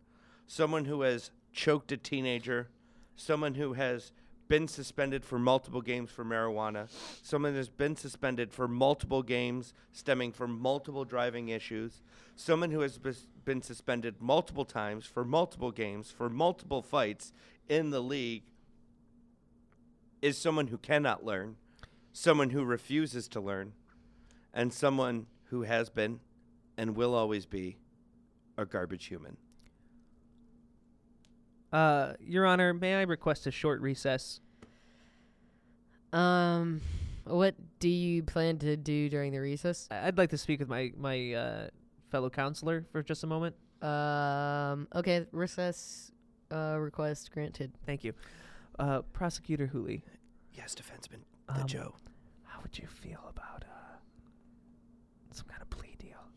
Someone 0.46 0.84
who 0.84 1.00
has 1.00 1.30
choked 1.52 1.90
a 1.90 1.96
teenager. 1.96 2.68
Someone 3.16 3.54
who 3.54 3.72
has 3.72 4.12
been 4.48 4.68
suspended 4.68 5.24
for 5.24 5.38
multiple 5.38 5.80
games 5.80 6.10
for 6.10 6.24
marijuana. 6.24 6.88
Someone 7.22 7.52
who 7.52 7.58
has 7.58 7.70
been 7.70 7.96
suspended 7.96 8.52
for 8.52 8.68
multiple 8.68 9.22
games 9.22 9.72
stemming 9.90 10.32
from 10.32 10.60
multiple 10.60 11.04
driving 11.04 11.48
issues. 11.48 12.02
Someone 12.36 12.70
who 12.70 12.80
has 12.80 12.98
been 13.44 13.62
suspended 13.62 14.16
multiple 14.20 14.66
times 14.66 15.06
for 15.06 15.24
multiple 15.24 15.72
games 15.72 16.10
for 16.10 16.28
multiple 16.28 16.82
fights 16.82 17.32
in 17.68 17.90
the 17.90 18.02
league 18.02 18.44
is 20.22 20.38
someone 20.38 20.68
who 20.68 20.78
cannot 20.78 21.24
learn, 21.24 21.56
someone 22.16 22.48
who 22.48 22.64
refuses 22.64 23.28
to 23.28 23.38
learn, 23.40 23.72
and 24.54 24.72
someone 24.72 25.26
who 25.50 25.62
has 25.62 25.90
been 25.90 26.18
and 26.78 26.96
will 26.96 27.14
always 27.14 27.44
be 27.44 27.76
a 28.56 28.64
garbage 28.64 29.04
human. 29.06 29.36
Uh, 31.70 32.14
Your 32.20 32.46
Honor, 32.46 32.72
may 32.72 32.94
I 32.94 33.02
request 33.02 33.46
a 33.46 33.50
short 33.50 33.82
recess? 33.82 34.40
Um, 36.14 36.80
what 37.24 37.54
do 37.80 37.88
you 37.90 38.22
plan 38.22 38.58
to 38.60 38.76
do 38.78 39.10
during 39.10 39.32
the 39.32 39.40
recess? 39.40 39.86
I- 39.90 40.06
I'd 40.06 40.16
like 40.16 40.30
to 40.30 40.38
speak 40.38 40.60
with 40.60 40.68
my 40.70 40.92
my 40.96 41.34
uh, 41.34 41.68
fellow 42.10 42.30
counselor 42.30 42.86
for 42.92 43.02
just 43.02 43.24
a 43.24 43.26
moment. 43.26 43.56
Um, 43.82 44.88
okay, 44.94 45.26
recess 45.32 46.12
uh, 46.50 46.76
request 46.78 47.30
granted. 47.32 47.72
Thank 47.84 48.04
you, 48.04 48.14
uh, 48.78 49.02
Prosecutor 49.12 49.66
Hooli. 49.66 50.00
Yes, 50.54 50.74
defenseman, 50.74 51.20
the 51.48 51.60
Um, 51.62 51.66
Joe. 51.66 51.94
How 52.44 52.60
would 52.62 52.78
you 52.78 52.86
feel 52.86 53.20
about 53.28 53.64
uh, 53.64 53.96
some 55.32 55.46
kind 55.46 55.62
of 55.62 55.70
plea 55.70 55.96
deal? 55.98 56.30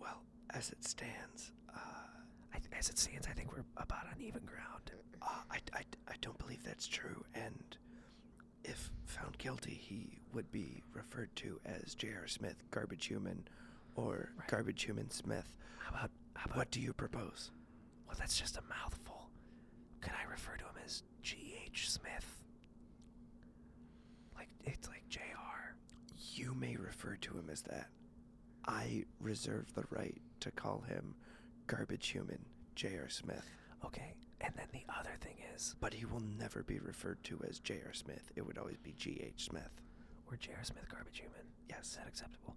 Well, 0.00 0.22
as 0.50 0.70
it 0.70 0.84
stands, 0.84 1.52
uh, 1.74 1.78
I, 2.54 2.58
as 2.78 2.88
it 2.88 2.98
stands, 2.98 3.26
I 3.26 3.32
think 3.32 3.52
we're 3.52 3.64
about 3.76 4.06
on 4.12 4.20
even 4.20 4.44
ground. 4.44 4.90
uh, 5.22 5.26
I, 5.50 5.58
I, 5.72 5.82
I 6.08 6.14
don't 6.20 6.38
believe 6.38 6.62
that's 6.62 6.86
true. 6.86 7.24
And 7.34 7.76
if 8.64 8.90
found 9.04 9.38
guilty, 9.38 9.74
he 9.74 10.20
would 10.32 10.50
be 10.52 10.82
referred 10.92 11.34
to 11.36 11.60
as 11.64 11.94
J.R. 11.94 12.26
Smith, 12.26 12.56
garbage 12.70 13.06
human, 13.06 13.46
or 13.94 14.30
garbage 14.48 14.82
human 14.84 15.10
Smith. 15.10 15.56
How 15.78 15.90
about 15.90 16.10
how 16.34 16.44
about? 16.46 16.56
What 16.58 16.70
do 16.70 16.80
you 16.80 16.92
propose? 16.92 17.50
Well, 18.06 18.16
that's 18.18 18.38
just 18.38 18.56
a 18.56 18.62
mouthful. 18.68 19.30
Can 20.00 20.12
I 20.20 20.30
refer 20.30 20.56
to 20.56 20.64
him 20.64 20.74
as 20.84 21.02
G. 21.22 21.56
H. 21.64 21.90
Smith? 21.90 22.35
Like 24.64 24.74
it's 24.74 24.88
like 24.88 25.08
JR. 25.08 25.74
You 26.34 26.54
may 26.54 26.76
refer 26.76 27.16
to 27.16 27.34
him 27.34 27.48
as 27.50 27.62
that. 27.62 27.88
I 28.66 29.04
reserve 29.20 29.72
the 29.74 29.84
right 29.90 30.20
to 30.40 30.50
call 30.50 30.82
him 30.88 31.14
garbage 31.66 32.08
human 32.08 32.44
J.R. 32.74 33.08
Smith, 33.08 33.44
Okay, 33.84 34.14
and 34.40 34.52
then 34.56 34.66
the 34.72 34.84
other 34.98 35.16
thing 35.20 35.36
is, 35.54 35.74
but 35.80 35.94
he 35.94 36.04
will 36.04 36.22
never 36.38 36.62
be 36.62 36.78
referred 36.78 37.22
to 37.24 37.40
as 37.48 37.58
J.R. 37.60 37.92
Smith. 37.92 38.30
It 38.36 38.44
would 38.46 38.58
always 38.58 38.76
be 38.78 38.92
G.H. 38.98 39.44
Smith. 39.48 39.70
or 40.30 40.36
J.R. 40.36 40.62
Smith 40.64 40.88
garbage 40.90 41.18
human. 41.20 41.40
Is 41.40 41.46
Yes. 41.70 41.96
that 41.96 42.06
acceptable? 42.08 42.56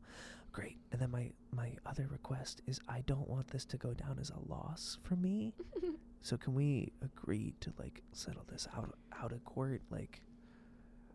Great. 0.51 0.77
And 0.91 0.99
then 0.99 1.11
my 1.11 1.31
my 1.51 1.75
other 1.85 2.07
request 2.11 2.61
is 2.67 2.79
I 2.89 3.01
don't 3.05 3.29
want 3.29 3.47
this 3.49 3.65
to 3.65 3.77
go 3.77 3.93
down 3.93 4.17
as 4.19 4.31
a 4.31 4.51
loss 4.51 4.97
for 5.03 5.15
me. 5.15 5.53
so 6.21 6.35
can 6.37 6.53
we 6.55 6.91
agree 7.03 7.53
to 7.61 7.71
like 7.77 8.01
settle 8.13 8.43
this 8.51 8.67
out 8.75 8.95
out 9.21 9.31
of 9.31 9.43
court 9.45 9.81
like 9.91 10.21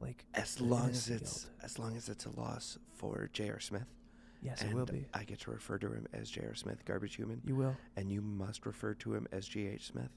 like 0.00 0.24
As 0.34 0.60
long 0.60 0.90
as 0.90 1.08
it's 1.08 1.44
guilt? 1.44 1.54
as 1.62 1.78
long 1.78 1.96
as 1.96 2.08
it's 2.08 2.26
a 2.26 2.30
loss 2.30 2.78
for 2.94 3.28
J.R. 3.32 3.60
Smith, 3.60 3.86
Yes, 4.42 4.60
and 4.60 4.70
it 4.72 4.74
will 4.74 4.84
be. 4.86 5.06
I 5.14 5.24
get 5.24 5.40
to 5.40 5.50
refer 5.50 5.78
to 5.78 5.86
him 5.92 6.06
as 6.12 6.28
J.R. 6.30 6.54
Smith, 6.54 6.84
garbage 6.84 7.14
human, 7.16 7.40
You 7.44 7.56
will. 7.56 7.76
and 7.96 8.10
you 8.12 8.20
must 8.20 8.66
refer 8.66 8.92
to 8.94 9.14
him 9.14 9.26
as 9.32 9.46
G.H. 9.48 9.86
Smith. 9.86 10.10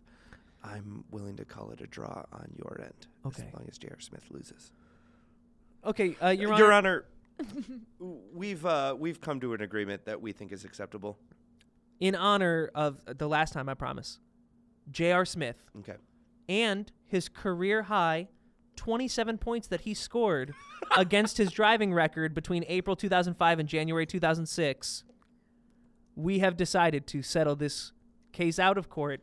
I'm 0.63 1.03
willing 1.11 1.37
to 1.37 1.45
call 1.45 1.71
it 1.71 1.79
a 1.81 1.87
draw 1.87 2.25
on 2.33 2.51
your 2.57 2.81
end, 2.81 3.07
Okay. 3.25 3.43
as 3.47 3.53
long 3.53 3.65
as 3.69 3.77
J.R. 3.77 3.99
Smith 3.99 4.23
loses. 4.29 4.71
Okay, 5.85 6.17
uh, 6.21 6.29
Your 6.29 6.51
Honor. 6.53 6.63
Your 6.63 6.73
Honor, 6.73 7.05
we've 8.33 8.65
uh, 8.65 8.95
we've 8.97 9.21
come 9.21 9.39
to 9.39 9.53
an 9.53 9.61
agreement 9.61 10.05
that 10.05 10.21
we 10.21 10.31
think 10.31 10.51
is 10.51 10.65
acceptable. 10.65 11.17
in 11.99 12.15
honor 12.15 12.69
of 12.75 13.01
the 13.17 13.27
last 13.27 13.53
time 13.53 13.69
I 13.69 13.73
promise, 13.75 14.19
J.R. 14.91 15.23
Smith 15.25 15.55
Okay. 15.79 15.95
and 16.49 16.91
his 17.05 17.29
career 17.29 17.83
high 17.83 18.27
27 18.77 19.37
points 19.37 19.67
that 19.67 19.81
he 19.81 19.93
scored 19.93 20.53
against 20.97 21.37
his 21.37 21.51
driving 21.51 21.93
record 21.93 22.33
between 22.33 22.63
April 22.67 22.95
2005 22.95 23.59
and 23.59 23.67
January 23.67 24.05
2006. 24.05 25.03
We 26.15 26.39
have 26.39 26.55
decided 26.55 27.05
to 27.07 27.21
settle 27.21 27.55
this 27.55 27.91
case 28.31 28.57
out 28.57 28.77
of 28.77 28.89
court, 28.89 29.21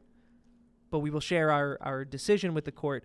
but 0.90 0.98
we 0.98 1.10
will 1.10 1.20
share 1.20 1.50
our, 1.50 1.78
our 1.80 2.04
decision 2.04 2.52
with 2.54 2.66
the 2.66 2.72
court. 2.72 3.04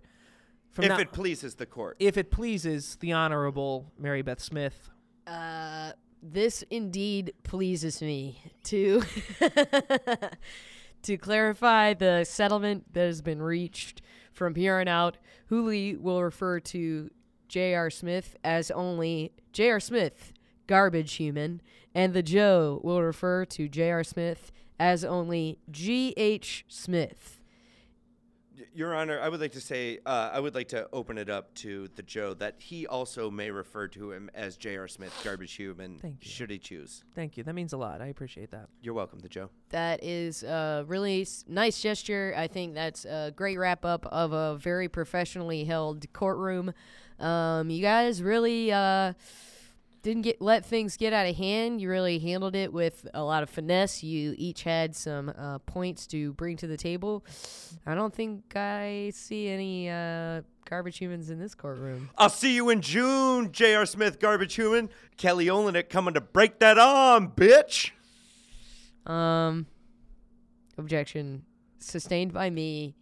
From 0.70 0.84
if 0.84 0.90
now- 0.90 0.98
it 0.98 1.12
pleases 1.12 1.54
the 1.54 1.66
court. 1.66 1.96
if 1.98 2.16
it 2.16 2.30
pleases 2.30 2.96
the 2.96 3.12
Honorable 3.12 3.92
Mary 3.98 4.22
Beth 4.22 4.40
Smith. 4.40 4.90
Uh, 5.26 5.92
this 6.22 6.62
indeed 6.70 7.32
pleases 7.42 8.02
me 8.02 8.40
to 8.64 9.02
to 11.02 11.16
clarify 11.16 11.94
the 11.94 12.24
settlement 12.24 12.92
that 12.92 13.06
has 13.06 13.22
been 13.22 13.40
reached 13.40 14.02
from 14.32 14.54
here 14.54 14.78
on 14.78 14.88
out. 14.88 15.16
Hooli 15.50 15.98
will 15.98 16.22
refer 16.22 16.60
to 16.60 17.10
J.R. 17.48 17.90
Smith 17.90 18.36
as 18.44 18.70
only 18.70 19.32
J.R. 19.52 19.80
Smith, 19.80 20.32
garbage 20.66 21.14
human, 21.14 21.60
and 21.94 22.14
the 22.14 22.22
Joe 22.22 22.80
will 22.84 23.02
refer 23.02 23.44
to 23.46 23.68
J.R. 23.68 24.04
Smith 24.04 24.52
as 24.78 25.04
only 25.04 25.58
G.H. 25.70 26.64
Smith. 26.68 27.39
Y- 28.60 28.66
Your 28.74 28.94
Honor, 28.94 29.18
I 29.20 29.28
would 29.28 29.40
like 29.40 29.52
to 29.52 29.60
say, 29.60 29.98
uh, 30.04 30.30
I 30.32 30.38
would 30.40 30.54
like 30.54 30.68
to 30.68 30.86
open 30.92 31.16
it 31.18 31.28
up 31.30 31.54
to 31.56 31.88
the 31.96 32.02
Joe 32.02 32.34
that 32.34 32.56
he 32.58 32.86
also 32.86 33.30
may 33.30 33.50
refer 33.50 33.88
to 33.88 34.12
him 34.12 34.30
as 34.34 34.56
J.R. 34.56 34.86
Smith, 34.88 35.18
garbage 35.24 35.54
human, 35.54 35.98
Thank 35.98 36.24
you. 36.24 36.30
should 36.30 36.50
he 36.50 36.58
choose. 36.58 37.02
Thank 37.14 37.36
you. 37.36 37.42
That 37.44 37.54
means 37.54 37.72
a 37.72 37.76
lot. 37.78 38.00
I 38.02 38.06
appreciate 38.06 38.50
that. 38.50 38.68
You're 38.82 38.94
welcome, 38.94 39.20
the 39.20 39.28
Joe. 39.28 39.48
That 39.70 40.04
is 40.04 40.42
a 40.42 40.84
really 40.86 41.22
s- 41.22 41.44
nice 41.48 41.80
gesture. 41.80 42.34
I 42.36 42.46
think 42.48 42.74
that's 42.74 43.04
a 43.06 43.32
great 43.34 43.58
wrap 43.58 43.84
up 43.84 44.04
of 44.06 44.32
a 44.32 44.56
very 44.58 44.88
professionally 44.88 45.64
held 45.64 46.12
courtroom. 46.12 46.72
Um, 47.18 47.70
you 47.70 47.82
guys 47.82 48.22
really 48.22 48.72
uh, 48.72 49.14
didn't 50.02 50.22
get 50.22 50.40
let 50.40 50.64
things 50.64 50.96
get 50.96 51.12
out 51.12 51.26
of 51.26 51.36
hand. 51.36 51.80
You 51.80 51.90
really 51.90 52.18
handled 52.18 52.54
it 52.54 52.72
with 52.72 53.06
a 53.12 53.22
lot 53.22 53.42
of 53.42 53.50
finesse. 53.50 54.02
You 54.02 54.34
each 54.38 54.62
had 54.62 54.96
some 54.96 55.32
uh, 55.36 55.58
points 55.58 56.06
to 56.08 56.32
bring 56.34 56.56
to 56.58 56.66
the 56.66 56.76
table. 56.76 57.24
I 57.86 57.94
don't 57.94 58.14
think 58.14 58.56
I 58.56 59.12
see 59.14 59.48
any 59.48 59.90
uh, 59.90 60.42
garbage 60.64 60.98
humans 60.98 61.30
in 61.30 61.38
this 61.38 61.54
courtroom. 61.54 62.10
I'll 62.16 62.30
see 62.30 62.54
you 62.54 62.70
in 62.70 62.80
June, 62.80 63.52
J.R. 63.52 63.86
Smith, 63.86 64.18
garbage 64.20 64.54
human. 64.54 64.88
Kelly 65.16 65.46
Olynyk 65.46 65.88
coming 65.88 66.14
to 66.14 66.20
break 66.20 66.58
that 66.60 66.78
arm, 66.78 67.32
bitch. 67.36 67.90
Um, 69.06 69.66
objection 70.78 71.44
sustained 71.78 72.32
by 72.32 72.50
me. 72.50 72.94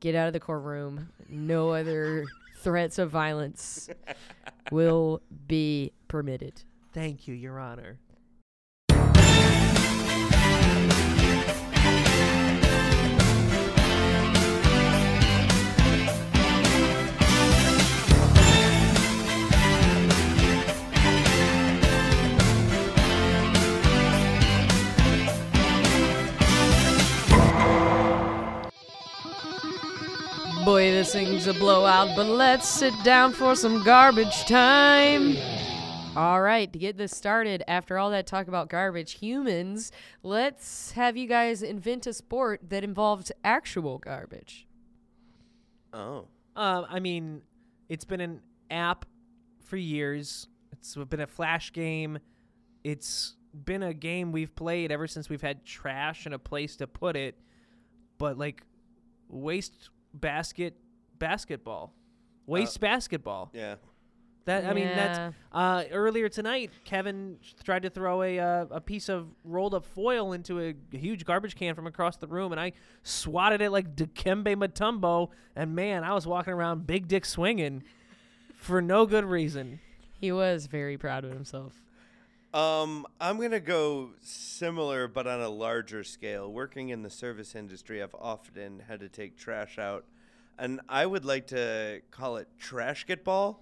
Get 0.00 0.14
out 0.14 0.28
of 0.28 0.32
the 0.32 0.40
courtroom. 0.40 1.08
No 1.28 1.70
other 1.70 2.24
threats 2.58 2.98
of 2.98 3.10
violence 3.10 3.88
will 4.70 5.22
be 5.46 5.92
permitted. 6.08 6.62
Thank 6.92 7.28
you, 7.28 7.34
Your 7.34 7.58
Honor. 7.58 7.98
Boy, 30.68 30.90
this 30.90 31.14
thing's 31.14 31.46
a 31.46 31.54
blowout, 31.54 32.14
but 32.14 32.26
let's 32.26 32.68
sit 32.68 32.92
down 33.02 33.32
for 33.32 33.54
some 33.54 33.82
garbage 33.84 34.44
time. 34.44 35.34
All 36.14 36.42
right, 36.42 36.70
to 36.70 36.78
get 36.78 36.98
this 36.98 37.16
started, 37.16 37.64
after 37.66 37.96
all 37.96 38.10
that 38.10 38.26
talk 38.26 38.48
about 38.48 38.68
garbage 38.68 39.12
humans, 39.12 39.92
let's 40.22 40.90
have 40.90 41.16
you 41.16 41.26
guys 41.26 41.62
invent 41.62 42.06
a 42.06 42.12
sport 42.12 42.60
that 42.68 42.84
involves 42.84 43.32
actual 43.42 43.96
garbage. 43.96 44.68
Oh. 45.94 46.26
Um, 46.54 46.84
I 46.86 47.00
mean, 47.00 47.40
it's 47.88 48.04
been 48.04 48.20
an 48.20 48.42
app 48.70 49.06
for 49.64 49.78
years. 49.78 50.48
It's 50.72 50.94
been 50.94 51.20
a 51.20 51.26
flash 51.26 51.72
game. 51.72 52.18
It's 52.84 53.36
been 53.54 53.82
a 53.82 53.94
game 53.94 54.32
we've 54.32 54.54
played 54.54 54.92
ever 54.92 55.06
since 55.06 55.30
we've 55.30 55.40
had 55.40 55.64
trash 55.64 56.26
and 56.26 56.34
a 56.34 56.38
place 56.38 56.76
to 56.76 56.86
put 56.86 57.16
it. 57.16 57.36
But 58.18 58.36
like 58.36 58.64
waste 59.30 59.88
basket 60.14 60.74
basketball. 61.18 61.92
Waste 62.46 62.80
basketball. 62.80 63.50
Yeah. 63.52 63.76
That 64.46 64.64
I 64.64 64.72
mean 64.72 64.86
that's 64.86 65.34
uh, 65.52 65.84
earlier 65.92 66.30
tonight. 66.30 66.70
Kevin 66.86 67.36
tried 67.64 67.82
to 67.82 67.90
throw 67.90 68.22
a 68.22 68.38
uh, 68.38 68.64
a 68.70 68.80
piece 68.80 69.10
of 69.10 69.28
rolled 69.44 69.74
up 69.74 69.84
foil 69.84 70.32
into 70.32 70.58
a 70.58 70.74
huge 70.96 71.26
garbage 71.26 71.54
can 71.54 71.74
from 71.74 71.86
across 71.86 72.16
the 72.16 72.26
room, 72.26 72.52
and 72.52 72.60
I 72.60 72.72
swatted 73.02 73.60
it 73.60 73.68
like 73.68 73.94
Dikembe 73.94 74.56
Mutombo. 74.56 75.28
And 75.54 75.74
man, 75.74 76.02
I 76.02 76.14
was 76.14 76.26
walking 76.26 76.54
around 76.54 76.86
big 76.86 77.08
dick 77.08 77.26
swinging 77.26 77.82
for 78.56 78.80
no 78.80 79.04
good 79.04 79.26
reason. 79.26 79.80
He 80.18 80.32
was 80.32 80.64
very 80.64 80.96
proud 80.96 81.26
of 81.26 81.32
himself. 81.32 81.74
Um, 82.54 83.06
I'm 83.20 83.38
gonna 83.38 83.60
go 83.60 84.10
similar, 84.22 85.06
but 85.06 85.26
on 85.26 85.40
a 85.40 85.50
larger 85.50 86.02
scale. 86.02 86.50
Working 86.50 86.88
in 86.88 87.02
the 87.02 87.10
service 87.10 87.54
industry, 87.54 88.02
I've 88.02 88.14
often 88.14 88.82
had 88.88 89.00
to 89.00 89.08
take 89.08 89.36
trash 89.36 89.78
out, 89.78 90.06
and 90.58 90.80
I 90.88 91.04
would 91.04 91.26
like 91.26 91.48
to 91.48 92.00
call 92.10 92.38
it 92.38 92.48
trashketball, 92.58 93.56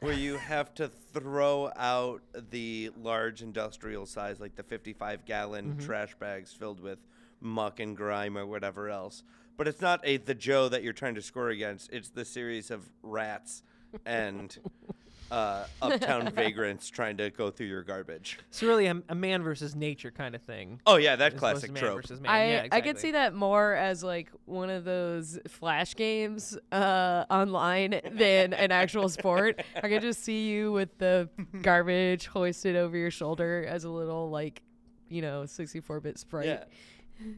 where 0.00 0.12
you 0.12 0.36
have 0.48 0.74
to 0.74 0.88
throw 0.88 1.72
out 1.74 2.20
the 2.50 2.90
large 3.00 3.40
industrial 3.40 4.04
size, 4.04 4.40
like 4.40 4.56
the 4.56 4.62
55 4.62 5.24
gallon 5.24 5.78
trash 5.78 6.14
bags 6.16 6.52
filled 6.52 6.80
with 6.80 6.98
muck 7.40 7.80
and 7.80 7.96
grime 7.96 8.36
or 8.36 8.44
whatever 8.44 8.90
else. 8.90 9.22
But 9.56 9.68
it's 9.68 9.80
not 9.80 10.00
a 10.04 10.18
the 10.18 10.34
Joe 10.34 10.68
that 10.68 10.82
you're 10.82 10.92
trying 10.92 11.14
to 11.14 11.22
score 11.22 11.48
against. 11.48 11.90
It's 11.92 12.10
the 12.10 12.26
series 12.26 12.70
of 12.70 12.90
rats 13.02 13.62
and 14.04 14.56
uh, 15.30 15.64
uptown 15.82 16.30
vagrants 16.34 16.88
trying 16.88 17.16
to 17.18 17.30
go 17.30 17.50
through 17.50 17.66
your 17.66 17.82
garbage. 17.82 18.38
It's 18.48 18.62
really 18.62 18.86
a, 18.86 19.00
a 19.08 19.14
man 19.14 19.42
versus 19.42 19.74
nature 19.74 20.10
kind 20.10 20.34
of 20.34 20.42
thing. 20.42 20.80
Oh 20.86 20.96
yeah, 20.96 21.16
that 21.16 21.34
as 21.34 21.38
classic 21.38 21.72
man 21.72 21.82
trope. 21.82 22.08
man. 22.10 22.20
I 22.26 22.48
yeah, 22.50 22.66
I 22.72 22.80
could 22.80 22.98
see 22.98 23.12
that 23.12 23.34
more 23.34 23.74
as 23.74 24.02
like 24.02 24.30
one 24.44 24.70
of 24.70 24.84
those 24.84 25.38
flash 25.48 25.94
games 25.94 26.56
uh, 26.72 27.24
online 27.30 28.00
than 28.12 28.52
an 28.52 28.72
actual 28.72 29.08
sport. 29.08 29.62
I 29.82 29.88
could 29.88 30.02
just 30.02 30.24
see 30.24 30.48
you 30.48 30.72
with 30.72 30.96
the 30.98 31.28
garbage 31.62 32.26
hoisted 32.26 32.76
over 32.76 32.96
your 32.96 33.10
shoulder 33.10 33.64
as 33.68 33.84
a 33.84 33.90
little 33.90 34.30
like, 34.30 34.62
you 35.08 35.22
know, 35.22 35.42
64-bit 35.42 36.18
sprite. 36.18 36.46
Yeah. 36.46 36.64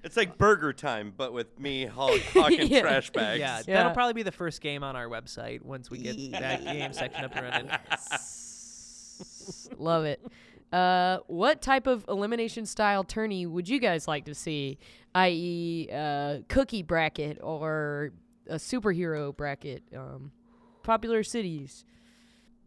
It's 0.05 0.16
like 0.16 0.38
burger 0.38 0.73
time, 0.73 1.12
but 1.16 1.33
with 1.33 1.59
me 1.59 1.87
haul- 1.87 2.19
hawking 2.35 2.66
Yeah. 2.71 2.83
trash 2.83 3.11
bags. 3.11 3.40
Yeah, 3.40 3.62
Yeah. 3.66 3.77
that'll 3.79 3.93
probably 3.93 4.14
be 4.14 4.23
the 4.23 4.33
first 4.33 4.61
game 4.61 4.85
on 4.85 4.95
our 4.97 5.07
website 5.09 5.62
once 5.62 5.90
we 5.90 5.99
get 5.99 6.16
that 6.33 6.64
game 6.64 6.93
section 6.93 7.25
up 7.25 7.35
and 7.35 7.45
running. 7.47 7.71
Love 9.79 10.05
it. 10.05 10.21
Uh, 10.73 11.19
what 11.27 11.61
type 11.62 11.87
of 11.87 12.05
elimination 12.09 12.64
style 12.66 13.03
tourney 13.05 13.47
would 13.47 13.69
you 13.69 13.81
guys 13.81 14.07
like 14.07 14.25
to 14.27 14.35
see? 14.35 14.79
I.e., 15.14 15.88
uh, 15.93 16.38
cookie 16.49 16.83
bracket 16.83 17.38
or 17.43 18.12
a 18.49 18.57
superhero 18.57 19.37
bracket? 19.37 19.83
Um, 19.97 20.31
popular 20.83 21.23
cities. 21.25 21.85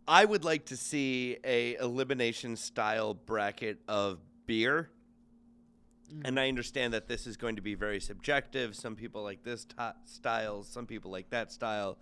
I 0.08 0.26
would 0.26 0.43
like 0.43 0.65
to 0.65 0.78
see 0.78 1.38
a 1.45 1.76
elimination 1.76 2.58
style 2.58 3.13
bracket 3.13 3.80
of 3.88 4.19
beer. 4.45 4.89
And 6.26 6.39
I 6.39 6.47
understand 6.47 6.93
that 6.93 7.08
this 7.08 7.26
is 7.28 7.38
going 7.38 7.56
to 7.56 7.62
be 7.62 7.76
very 7.76 7.99
subjective. 7.99 8.76
Some 8.76 8.95
people 8.95 9.23
like 9.23 9.43
this 9.43 9.65
t- 9.65 9.76
style, 10.06 10.63
some 10.63 10.86
people 10.86 11.12
like 11.12 11.30
that 11.32 11.52
style. 11.52 11.97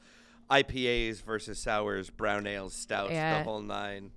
IPAs 0.49 1.21
versus 1.23 1.59
sours, 1.59 2.09
brown 2.09 2.45
ales, 2.45 2.73
stouts, 2.73 3.11
Yeah. 3.13 3.37
the 3.39 3.43
whole 3.43 3.61
nine. 3.61 4.11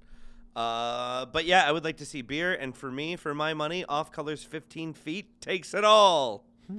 Uh, 0.57 1.27
but 1.27 1.45
yeah, 1.45 1.65
I 1.67 1.73
would 1.73 1.85
like 1.85 1.97
to 1.99 2.07
see 2.07 2.23
beer. 2.23 2.53
And 2.55 2.77
for 2.77 2.91
me, 2.91 3.17
for 3.17 3.35
my 3.35 3.55
money, 3.55 3.85
off 3.89 4.11
colors 4.13 4.45
15 4.45 4.93
feet 4.95 5.41
takes 5.41 5.75
it 5.75 5.85
all. 5.85 6.45
I 6.71 6.73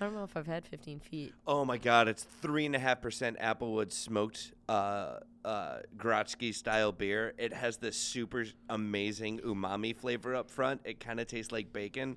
don't 0.00 0.14
know 0.14 0.24
if 0.24 0.36
I've 0.36 0.48
had 0.48 0.66
15 0.66 0.98
feet. 0.98 1.32
Oh 1.46 1.64
my 1.64 1.78
god, 1.78 2.08
it's 2.08 2.24
three 2.24 2.66
and 2.66 2.74
a 2.74 2.78
half 2.80 3.00
percent 3.00 3.38
Applewood 3.38 3.92
smoked 3.92 4.52
uh 4.68 5.20
uh 5.44 5.78
Grotsky 5.96 6.52
style 6.52 6.90
beer. 6.90 7.34
It 7.38 7.52
has 7.52 7.76
this 7.76 7.96
super 7.96 8.46
amazing 8.68 9.38
umami 9.40 9.94
flavor 9.96 10.34
up 10.34 10.50
front. 10.50 10.80
It 10.84 10.98
kind 10.98 11.20
of 11.20 11.28
tastes 11.28 11.52
like 11.52 11.72
bacon, 11.72 12.16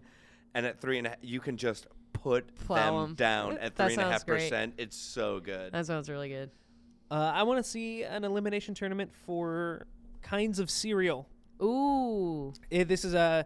and 0.53 0.65
at 0.65 0.79
three 0.81 0.97
and 0.97 1.07
a 1.07 1.11
half, 1.11 1.19
you 1.21 1.39
can 1.39 1.57
just 1.57 1.87
put 2.13 2.53
Plow 2.55 3.01
them 3.01 3.09
'em. 3.11 3.15
down 3.15 3.57
at 3.57 3.75
That 3.75 3.87
three 3.87 3.95
sounds 3.95 4.23
great. 4.23 4.43
percent. 4.49 4.73
It's 4.77 4.97
so 4.97 5.39
good. 5.39 5.71
That 5.73 5.85
sounds 5.85 6.09
really 6.09 6.29
good. 6.29 6.51
Uh, 7.09 7.31
I 7.35 7.43
want 7.43 7.63
to 7.63 7.69
see 7.69 8.03
an 8.03 8.23
elimination 8.23 8.73
tournament 8.73 9.11
for 9.25 9.85
kinds 10.21 10.59
of 10.59 10.69
cereal. 10.69 11.27
Ooh. 11.61 12.53
Eh, 12.71 12.83
this 12.83 13.03
is 13.05 13.13
a 13.13 13.45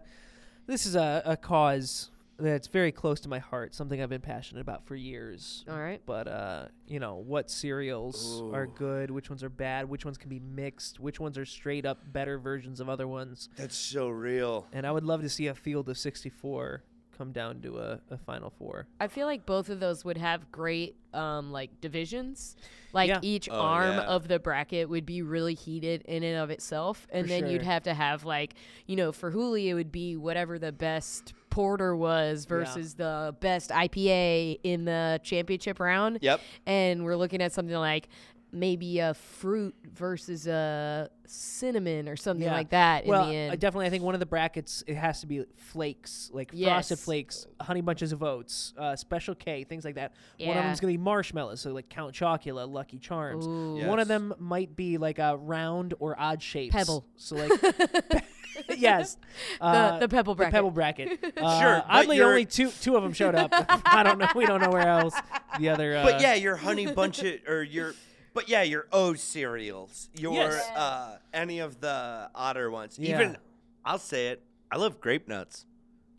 this 0.66 0.86
is 0.86 0.94
a, 0.96 1.22
a 1.24 1.36
cause 1.36 2.10
that's 2.38 2.68
very 2.68 2.92
close 2.92 3.20
to 3.20 3.28
my 3.28 3.38
heart. 3.38 3.74
Something 3.74 4.02
I've 4.02 4.10
been 4.10 4.20
passionate 4.20 4.60
about 4.60 4.84
for 4.86 4.94
years. 4.94 5.64
All 5.70 5.78
right. 5.78 6.00
But 6.04 6.28
uh, 6.28 6.66
you 6.86 7.00
know 7.00 7.14
what 7.16 7.50
cereals 7.50 8.42
are 8.52 8.64
Ooh. 8.64 8.72
good, 8.76 9.10
which 9.10 9.30
ones 9.30 9.42
are 9.42 9.48
bad, 9.48 9.88
which 9.88 10.04
ones 10.04 10.18
can 10.18 10.28
be 10.28 10.40
mixed, 10.40 11.00
which 11.00 11.18
ones 11.18 11.38
are 11.38 11.46
straight 11.46 11.86
up 11.86 11.98
better 12.12 12.38
versions 12.38 12.78
of 12.80 12.88
other 12.88 13.08
ones. 13.08 13.48
That's 13.56 13.76
so 13.76 14.08
real. 14.08 14.66
And 14.72 14.86
I 14.86 14.92
would 14.92 15.04
love 15.04 15.22
to 15.22 15.28
see 15.28 15.46
a 15.46 15.54
field 15.54 15.88
of 15.88 15.96
64 15.98 16.82
come 17.16 17.32
down 17.32 17.60
to 17.62 17.78
a, 17.78 18.00
a 18.10 18.18
final 18.18 18.50
four. 18.58 18.86
I 19.00 19.08
feel 19.08 19.26
like 19.26 19.46
both 19.46 19.68
of 19.70 19.80
those 19.80 20.04
would 20.04 20.16
have 20.18 20.50
great 20.52 20.96
um 21.14 21.50
like 21.52 21.80
divisions. 21.80 22.56
Like 22.92 23.08
Yeah. 23.08 23.18
each 23.22 23.48
Oh, 23.50 23.54
arm 23.58 23.96
yeah. 23.96 24.02
of 24.02 24.28
the 24.28 24.38
bracket 24.38 24.88
would 24.88 25.04
be 25.06 25.22
really 25.22 25.54
heated 25.54 26.02
in 26.02 26.22
and 26.22 26.36
of 26.38 26.50
itself. 26.50 27.06
And 27.10 27.24
For 27.24 27.28
then 27.28 27.46
you'd 27.48 27.62
sure. 27.62 27.70
have 27.72 27.82
to 27.84 27.94
have 27.94 28.24
like, 28.24 28.54
you 28.86 28.96
know, 28.96 29.12
for 29.12 29.30
Hooli 29.32 29.66
it 29.66 29.74
would 29.74 29.92
be 29.92 30.16
whatever 30.16 30.58
the 30.58 30.72
best 30.72 31.32
porter 31.50 31.96
was 31.96 32.44
versus 32.44 32.94
the 32.94 33.34
best 33.40 33.70
IPA 33.70 34.60
in 34.62 34.84
the 34.84 35.20
championship 35.22 35.80
round. 35.80 36.18
Yep. 36.20 36.40
And 36.66 37.04
we're 37.04 37.16
looking 37.16 37.40
at 37.40 37.52
something 37.52 37.74
like 37.76 38.08
maybe 38.52 39.00
a 39.00 39.12
fruit 39.14 39.74
versus 39.92 40.46
a 40.46 41.10
cinnamon 41.26 42.08
or 42.08 42.16
something 42.16 42.46
Yeah. 42.46 42.52
like 42.54 42.70
that 42.70 43.04
well, 43.06 43.24
in 43.24 43.28
the 43.30 43.36
end. 43.36 43.52
I 43.52 43.56
definitely 43.56 43.86
I 43.86 43.90
think 43.90 44.04
one 44.04 44.14
of 44.14 44.20
the 44.20 44.26
brackets 44.26 44.84
it 44.86 44.94
has 44.94 45.20
to 45.20 45.26
be 45.26 45.44
flakes, 45.56 46.30
like 46.32 46.52
frosted 46.56 46.98
flakes, 46.98 47.46
honey 47.60 47.80
bunches 47.80 48.12
of 48.12 48.22
oats, 48.22 48.72
uh, 48.78 48.94
special 48.96 49.34
K, 49.34 49.64
things 49.64 49.84
like 49.84 49.96
that. 49.96 50.12
One 50.38 50.50
of 50.50 50.54
Yeah. 50.56 50.62
them's 50.68 50.80
gonna 50.80 50.92
be 50.92 50.98
marshmallows, 50.98 51.60
so 51.60 51.72
like 51.72 51.88
Count 51.88 52.14
Chocula, 52.14 52.70
Lucky 52.70 52.98
Charms. 52.98 53.46
Ooh. 53.46 53.84
One 53.86 53.98
of 53.98 54.08
them 54.08 54.32
might 54.38 54.76
be 54.76 54.96
like 54.98 55.18
a 55.18 55.36
round 55.36 55.94
or 55.98 56.18
odd 56.18 56.40
shapes. 56.42 56.74
Pebble. 56.74 57.04
So 57.16 57.36
like, 57.36 57.50
yes, 58.78 59.18
uh, 59.60 59.98
the 59.98 60.08
pebble 60.08 60.34
bracket. 60.34 60.52
The 60.52 60.56
pebble 60.56 60.70
bracket. 60.70 61.24
Uh, 61.36 61.60
Sure, 61.60 61.82
but 61.86 61.86
Oddly, 61.88 62.22
only 62.22 62.46
two 62.46 62.70
two 62.70 62.96
of 62.96 63.02
them 63.02 63.12
showed 63.12 63.34
up. 63.34 63.50
I 63.84 64.02
don't 64.02 64.18
know. 64.18 64.28
We 64.34 64.46
don't 64.46 64.60
know 64.62 64.70
where 64.70 64.88
else 64.88 65.14
the 65.58 65.68
other. 65.68 65.96
Uh, 65.96 66.04
But 66.04 66.20
yeah, 66.22 66.34
your 66.34 66.56
honey 66.56 66.86
bunch 66.86 67.22
of, 67.22 67.34
or 67.46 67.62
your, 67.62 67.94
but 68.36 68.48
yeah, 68.48 68.62
your 68.62 68.86
O 68.92 69.14
cereals, 69.14 70.08
your 70.14 70.34
Yes. 70.34 70.68
uh, 70.76 71.18
any 71.34 71.58
of 71.58 71.80
the 71.80 72.30
odder 72.34 72.70
ones. 72.70 72.96
Yeah. 72.98 73.16
Even, 73.16 73.36
I'll 73.84 73.98
say 73.98 74.28
it. 74.28 74.42
I 74.70 74.76
love 74.76 75.00
grape 75.00 75.26
nuts. 75.26 75.66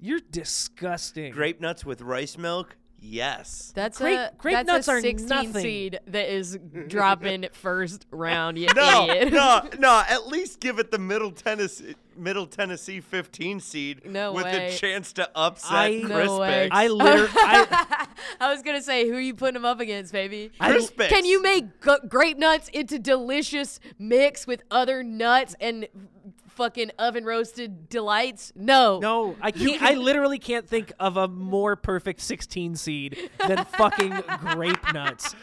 you're 0.02 0.20
disgusting. 0.32 1.32
Grape 1.32 1.62
nuts 1.62 1.86
with 1.86 2.02
rice 2.02 2.38
milk. 2.38 2.76
Yes. 3.00 3.72
That's 3.76 4.00
Grape- 4.00 4.18
a 4.18 4.32
grape 4.38 4.56
that's 4.56 4.68
nuts 4.68 4.88
a 4.88 4.92
are 4.94 5.02
16 5.02 5.28
nothing. 5.30 5.62
seed 5.62 6.00
that 6.08 6.34
is 6.34 6.58
dropping 6.88 7.46
first 7.54 8.06
round. 8.12 8.58
You 8.58 8.68
No, 8.76 9.08
idiot. 9.10 9.32
no, 9.34 9.62
no. 9.80 10.04
At 10.10 10.28
least 10.28 10.60
give 10.60 10.80
it 10.80 10.90
the 10.92 10.98
Middle 10.98 11.32
Tennessee, 11.32 11.94
Middle 12.18 12.46
Tennessee 12.48 13.00
15 13.02 13.60
seed 13.60 14.02
No 14.06 14.34
with 14.34 14.46
way. 14.46 14.74
a 14.74 14.78
chance 14.78 15.14
to 15.14 15.30
upset 15.36 15.72
I- 15.72 15.92
Crispix. 16.04 16.26
No 16.26 16.40
way. 16.40 16.70
I 16.72 16.88
literally. 16.88 17.30
I, 17.36 18.08
I 18.42 18.52
was 18.52 18.62
gonna 18.62 18.82
say, 18.82 19.08
who 19.08 19.16
are 19.16 19.20
you 19.20 19.34
putting 19.36 19.56
them 19.56 19.66
up 19.66 19.80
against, 19.80 20.12
baby? 20.12 20.52
I- 20.60 20.88
Can 21.08 21.26
you 21.26 21.42
make 21.42 21.80
gu- 21.82 22.08
grape 22.08 22.38
nuts 22.38 22.70
into 22.70 23.00
delicious 23.00 23.80
mix 24.00 24.46
with 24.48 24.64
other 24.72 25.04
nuts 25.04 25.56
and 25.60 25.88
fucking 26.58 26.90
oven 26.98 27.24
roasted 27.24 27.88
delights. 27.88 28.52
No. 28.56 29.00
No, 29.00 29.36
I 29.40 29.52
can't. 29.52 29.82
I 29.82 29.94
literally 29.94 30.40
can't 30.40 30.68
think 30.68 30.92
of 31.00 31.16
a 31.16 31.28
more 31.28 31.76
perfect 31.76 32.20
16 32.22 32.76
seed 32.76 33.30
than 33.48 33.64
fucking 33.64 34.24
grape 34.54 34.94
nuts. 34.94 35.36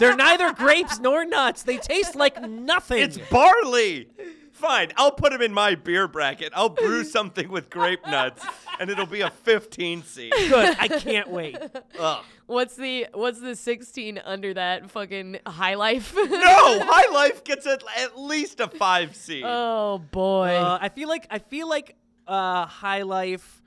They're 0.00 0.16
neither 0.16 0.52
grapes 0.54 0.98
nor 0.98 1.26
nuts. 1.26 1.62
They 1.62 1.76
taste 1.76 2.16
like 2.16 2.40
nothing. 2.40 3.02
It's 3.02 3.18
barley. 3.30 4.08
Fine, 4.56 4.92
I'll 4.96 5.12
put 5.12 5.32
them 5.32 5.42
in 5.42 5.52
my 5.52 5.74
beer 5.74 6.08
bracket. 6.08 6.50
I'll 6.54 6.70
brew 6.70 7.04
something 7.16 7.48
with 7.50 7.68
grape 7.68 8.06
nuts, 8.06 8.44
and 8.80 8.88
it'll 8.88 9.04
be 9.06 9.20
a 9.20 9.28
15 9.30 10.02
seed. 10.02 10.32
good. 10.32 10.76
I 10.78 10.88
can't 10.88 11.28
wait. 11.28 11.58
Ugh. 11.98 12.24
What's 12.46 12.74
the 12.74 13.06
what's 13.12 13.40
the 13.40 13.54
16 13.54 14.18
under 14.24 14.54
that 14.54 14.90
fucking 14.90 15.40
high 15.46 15.74
life? 15.74 16.14
No, 16.16 16.26
High 16.30 17.12
Life 17.12 17.44
gets 17.44 17.66
at, 17.66 17.82
at 17.98 18.18
least 18.18 18.60
a 18.60 18.68
five 18.68 19.14
seed. 19.14 19.44
oh 19.46 19.98
boy. 20.10 20.54
Uh, 20.54 20.78
I 20.80 20.88
feel 20.88 21.08
like 21.08 21.26
I 21.28 21.38
feel 21.40 21.68
like 21.68 21.96
uh, 22.26 22.64
High 22.66 23.02
Life, 23.02 23.62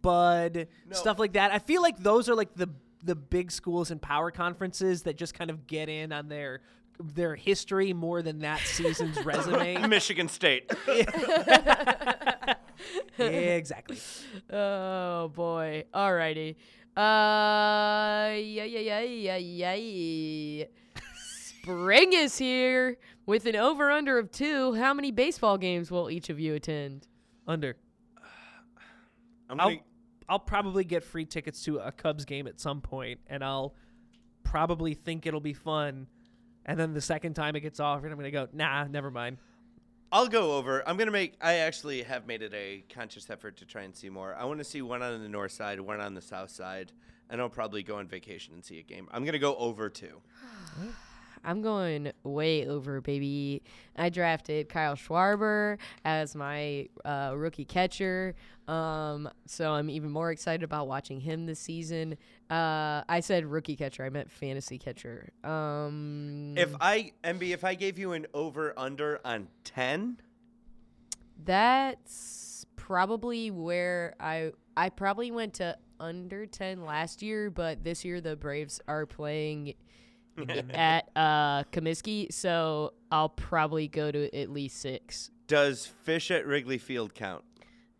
Bud, 0.00 0.66
stuff 0.90 1.18
like 1.18 1.34
that. 1.34 1.52
I 1.52 1.58
feel 1.60 1.82
like 1.82 1.98
those 1.98 2.28
are 2.28 2.34
like 2.34 2.54
the 2.54 2.68
the 3.04 3.14
big 3.14 3.50
schools 3.52 3.90
and 3.90 4.00
power 4.00 4.30
conferences 4.30 5.02
that 5.02 5.16
just 5.16 5.34
kind 5.34 5.50
of 5.50 5.66
get 5.66 5.88
in 5.88 6.10
on 6.12 6.28
their 6.28 6.60
their 7.00 7.34
history 7.34 7.92
more 7.92 8.22
than 8.22 8.40
that 8.40 8.60
season's 8.60 9.16
resume. 9.24 9.86
Michigan 9.88 10.28
State. 10.28 10.72
exactly. 13.18 13.98
Oh 14.50 15.28
boy. 15.28 15.84
Alrighty. 15.94 16.56
Uh 16.96 18.36
yeah 18.36 18.64
yeah 18.64 19.00
yeah 19.00 19.36
yeah 19.36 19.74
yeah. 19.74 20.64
Spring 21.24 22.12
is 22.12 22.38
here 22.38 22.98
with 23.24 23.46
an 23.46 23.56
over 23.56 23.90
under 23.90 24.18
of 24.18 24.30
two. 24.30 24.74
How 24.74 24.92
many 24.92 25.10
baseball 25.10 25.58
games 25.58 25.90
will 25.90 26.10
each 26.10 26.28
of 26.28 26.40
you 26.40 26.54
attend? 26.54 27.06
Under. 27.46 27.76
I'm 29.48 29.60
I'll 29.60 29.68
gonna, 29.68 29.80
I'll 30.28 30.38
probably 30.38 30.84
get 30.84 31.04
free 31.04 31.24
tickets 31.24 31.62
to 31.64 31.78
a 31.78 31.92
Cubs 31.92 32.24
game 32.24 32.46
at 32.46 32.60
some 32.60 32.80
point, 32.80 33.20
and 33.26 33.44
I'll 33.44 33.74
probably 34.44 34.94
think 34.94 35.26
it'll 35.26 35.40
be 35.40 35.52
fun. 35.52 36.06
And 36.64 36.78
then 36.78 36.94
the 36.94 37.00
second 37.00 37.34
time 37.34 37.56
it 37.56 37.60
gets 37.60 37.80
offered, 37.80 38.10
I'm 38.12 38.18
gonna 38.18 38.30
go, 38.30 38.48
nah, 38.52 38.84
never 38.84 39.10
mind. 39.10 39.38
I'll 40.12 40.28
go 40.28 40.58
over. 40.58 40.86
I'm 40.86 40.98
gonna 40.98 41.10
make. 41.10 41.34
I 41.40 41.54
actually 41.54 42.02
have 42.02 42.26
made 42.26 42.42
it 42.42 42.52
a 42.52 42.84
conscious 42.92 43.30
effort 43.30 43.56
to 43.58 43.64
try 43.64 43.82
and 43.82 43.96
see 43.96 44.10
more. 44.10 44.34
I 44.34 44.44
want 44.44 44.58
to 44.58 44.64
see 44.64 44.82
one 44.82 45.02
on 45.02 45.22
the 45.22 45.28
north 45.28 45.52
side, 45.52 45.80
one 45.80 46.00
on 46.00 46.12
the 46.12 46.20
south 46.20 46.50
side, 46.50 46.92
and 47.30 47.40
I'll 47.40 47.48
probably 47.48 47.82
go 47.82 47.96
on 47.96 48.06
vacation 48.08 48.52
and 48.52 48.62
see 48.62 48.78
a 48.78 48.82
game. 48.82 49.08
I'm 49.10 49.24
gonna 49.24 49.38
go 49.38 49.56
over 49.56 49.88
two. 49.88 50.20
I'm 51.44 51.60
going 51.62 52.12
way 52.22 52.68
over, 52.68 53.00
baby. 53.00 53.62
I 53.96 54.10
drafted 54.10 54.68
Kyle 54.68 54.94
Schwarber 54.94 55.78
as 56.04 56.36
my 56.36 56.88
uh, 57.04 57.32
rookie 57.34 57.64
catcher. 57.64 58.36
Um, 58.72 59.28
so 59.46 59.72
I'm 59.72 59.90
even 59.90 60.10
more 60.10 60.30
excited 60.30 60.62
about 60.62 60.88
watching 60.88 61.20
him 61.20 61.44
this 61.46 61.60
season. 61.60 62.16
Uh, 62.50 63.02
I 63.08 63.20
said 63.20 63.44
rookie 63.44 63.76
catcher. 63.76 64.04
I 64.04 64.08
meant 64.08 64.30
fantasy 64.30 64.78
catcher. 64.78 65.30
Um, 65.44 66.54
If 66.56 66.74
I 66.80 67.12
MB, 67.22 67.50
if 67.52 67.64
I 67.64 67.74
gave 67.74 67.98
you 67.98 68.12
an 68.12 68.26
over 68.32 68.72
under 68.78 69.20
on 69.24 69.48
ten, 69.64 70.18
That's 71.44 72.66
probably 72.76 73.50
where 73.50 74.14
I 74.20 74.52
I 74.76 74.88
probably 74.88 75.30
went 75.30 75.54
to 75.54 75.76
under 76.00 76.46
10 76.46 76.84
last 76.84 77.22
year, 77.22 77.50
but 77.50 77.84
this 77.84 78.04
year 78.04 78.20
the 78.20 78.36
Braves 78.36 78.80
are 78.88 79.06
playing 79.06 79.74
at 80.70 81.08
uh 81.14 81.64
Comiskey, 81.64 82.32
so 82.32 82.94
I'll 83.10 83.28
probably 83.28 83.86
go 83.88 84.10
to 84.10 84.34
at 84.34 84.50
least 84.50 84.80
6. 84.80 85.30
does 85.46 85.86
fish 85.86 86.30
at 86.30 86.46
Wrigley 86.46 86.78
Field 86.78 87.14
count? 87.14 87.44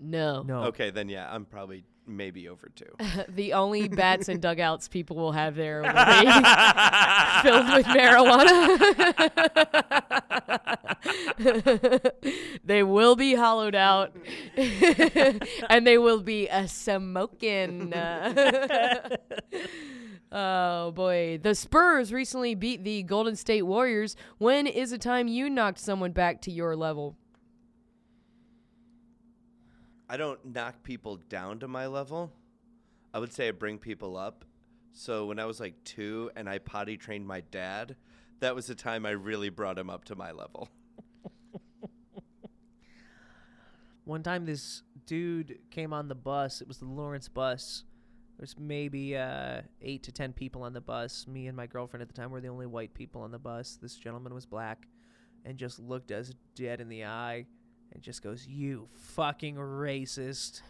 No. 0.02 0.42
No. 0.42 0.64
Okay, 0.64 0.90
then 0.90 1.08
yeah, 1.08 1.32
I'm 1.32 1.44
probably 1.44 1.84
maybe 2.06 2.48
over 2.48 2.68
two. 2.74 2.94
the 3.28 3.52
only 3.52 3.88
bats 3.88 4.28
and 4.28 4.40
dugouts 4.40 4.88
people 4.88 5.16
will 5.16 5.32
have 5.32 5.54
there 5.54 5.82
will 5.82 5.88
be 5.88 5.94
filled 7.42 7.72
with 7.74 7.86
marijuana. 7.86 8.68
they 12.64 12.82
will 12.82 13.16
be 13.16 13.34
hollowed 13.34 13.74
out, 13.74 14.14
and 15.68 15.86
they 15.86 15.98
will 15.98 16.20
be 16.20 16.48
a 16.48 16.66
smoking. 16.68 17.92
oh 20.32 20.90
boy, 20.92 21.38
the 21.42 21.54
Spurs 21.54 22.12
recently 22.12 22.54
beat 22.54 22.84
the 22.84 23.02
Golden 23.04 23.36
State 23.36 23.62
Warriors. 23.62 24.16
When 24.38 24.66
is 24.66 24.90
the 24.90 24.98
time 24.98 25.28
you 25.28 25.48
knocked 25.48 25.78
someone 25.78 26.12
back 26.12 26.40
to 26.42 26.50
your 26.50 26.76
level? 26.76 27.16
I 30.12 30.18
don't 30.18 30.44
knock 30.44 30.82
people 30.82 31.16
down 31.30 31.60
to 31.60 31.68
my 31.68 31.86
level. 31.86 32.30
I 33.14 33.18
would 33.18 33.32
say 33.32 33.48
I 33.48 33.50
bring 33.52 33.78
people 33.78 34.18
up. 34.18 34.44
So 34.92 35.24
when 35.24 35.38
I 35.38 35.46
was 35.46 35.58
like 35.58 35.72
two 35.84 36.30
and 36.36 36.50
I 36.50 36.58
potty 36.58 36.98
trained 36.98 37.26
my 37.26 37.40
dad, 37.40 37.96
that 38.40 38.54
was 38.54 38.66
the 38.66 38.74
time 38.74 39.06
I 39.06 39.12
really 39.12 39.48
brought 39.48 39.78
him 39.78 39.88
up 39.88 40.04
to 40.04 40.14
my 40.14 40.32
level. 40.32 40.68
One 44.04 44.22
time, 44.22 44.44
this 44.44 44.82
dude 45.06 45.60
came 45.70 45.94
on 45.94 46.08
the 46.08 46.14
bus. 46.14 46.60
It 46.60 46.68
was 46.68 46.76
the 46.76 46.84
Lawrence 46.84 47.28
bus. 47.28 47.84
There's 48.36 48.54
maybe 48.58 49.16
uh, 49.16 49.62
eight 49.80 50.02
to 50.02 50.12
ten 50.12 50.34
people 50.34 50.62
on 50.62 50.74
the 50.74 50.82
bus. 50.82 51.26
Me 51.26 51.46
and 51.46 51.56
my 51.56 51.66
girlfriend 51.66 52.02
at 52.02 52.08
the 52.08 52.14
time 52.14 52.30
were 52.30 52.42
the 52.42 52.48
only 52.48 52.66
white 52.66 52.92
people 52.92 53.22
on 53.22 53.30
the 53.30 53.38
bus. 53.38 53.78
This 53.80 53.94
gentleman 53.96 54.34
was 54.34 54.44
black, 54.44 54.88
and 55.46 55.56
just 55.56 55.78
looked 55.78 56.12
us 56.12 56.34
dead 56.54 56.82
in 56.82 56.90
the 56.90 57.06
eye, 57.06 57.46
and 57.92 58.02
just 58.02 58.22
goes, 58.22 58.46
"You 58.46 58.88
fucking 58.94 59.56
racist." 59.56 60.62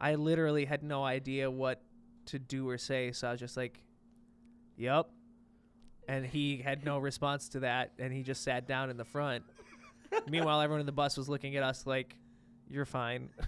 I 0.00 0.16
literally 0.16 0.64
had 0.64 0.82
no 0.82 1.04
idea 1.04 1.50
what 1.50 1.80
to 2.26 2.38
do 2.38 2.68
or 2.68 2.78
say, 2.78 3.12
so 3.12 3.28
I 3.28 3.30
was 3.32 3.40
just 3.40 3.56
like, 3.56 3.80
Yep. 4.76 5.08
And 6.08 6.26
he 6.26 6.58
had 6.58 6.84
no 6.84 6.98
response 6.98 7.48
to 7.50 7.60
that, 7.60 7.92
and 7.98 8.12
he 8.12 8.22
just 8.22 8.42
sat 8.42 8.66
down 8.66 8.90
in 8.90 8.96
the 8.96 9.04
front. 9.04 9.44
Meanwhile, 10.28 10.60
everyone 10.60 10.80
in 10.80 10.86
the 10.86 10.92
bus 10.92 11.16
was 11.16 11.28
looking 11.28 11.56
at 11.56 11.62
us 11.62 11.86
like, 11.86 12.16
"You're 12.68 12.84
fine." 12.84 13.30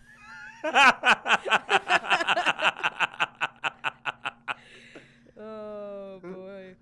Oh 5.39 6.18
boy. 6.22 6.74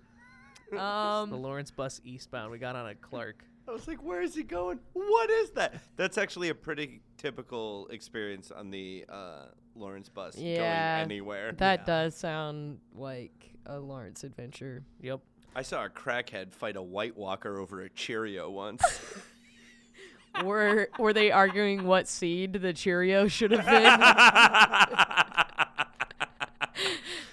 The 1.29 1.35
Um, 1.35 1.41
Lawrence 1.41 1.71
bus 1.71 1.99
eastbound. 2.03 2.51
We 2.51 2.57
got 2.59 2.75
on 2.75 2.87
a 2.87 2.95
Clark. 2.95 3.43
I 3.67 3.71
was 3.71 3.87
like, 3.87 4.03
where 4.03 4.21
is 4.21 4.35
he 4.35 4.43
going? 4.43 4.79
What 4.93 5.29
is 5.29 5.49
that? 5.51 5.73
That's 5.95 6.17
actually 6.19 6.49
a 6.49 6.55
pretty 6.55 7.01
typical 7.17 7.87
experience 7.89 8.51
on 8.51 8.69
the 8.69 9.05
uh, 9.09 9.45
Lawrence 9.75 10.07
bus 10.09 10.37
Yeah, 10.37 10.99
going 10.99 11.11
anywhere. 11.11 11.51
that 11.53 11.85
does 11.87 12.15
sound 12.15 12.79
like 12.93 13.53
a 13.65 13.79
Lawrence 13.79 14.23
adventure. 14.23 14.83
Yep. 15.01 15.21
I 15.55 15.63
saw 15.63 15.85
a 15.85 15.89
crackhead 15.89 16.53
fight 16.53 16.75
a 16.75 16.81
White 16.83 17.17
Walker 17.17 17.59
over 17.59 17.81
a 17.81 17.89
Cheerio 17.89 18.51
once. 18.51 18.83
were 20.43 20.89
were 20.99 21.13
they 21.13 21.31
arguing 21.31 21.85
what 21.85 22.07
seed 22.07 22.53
the 22.53 22.73
Cheerio 22.73 23.27
should 23.27 23.51
have 23.51 23.65
been? 23.65 25.24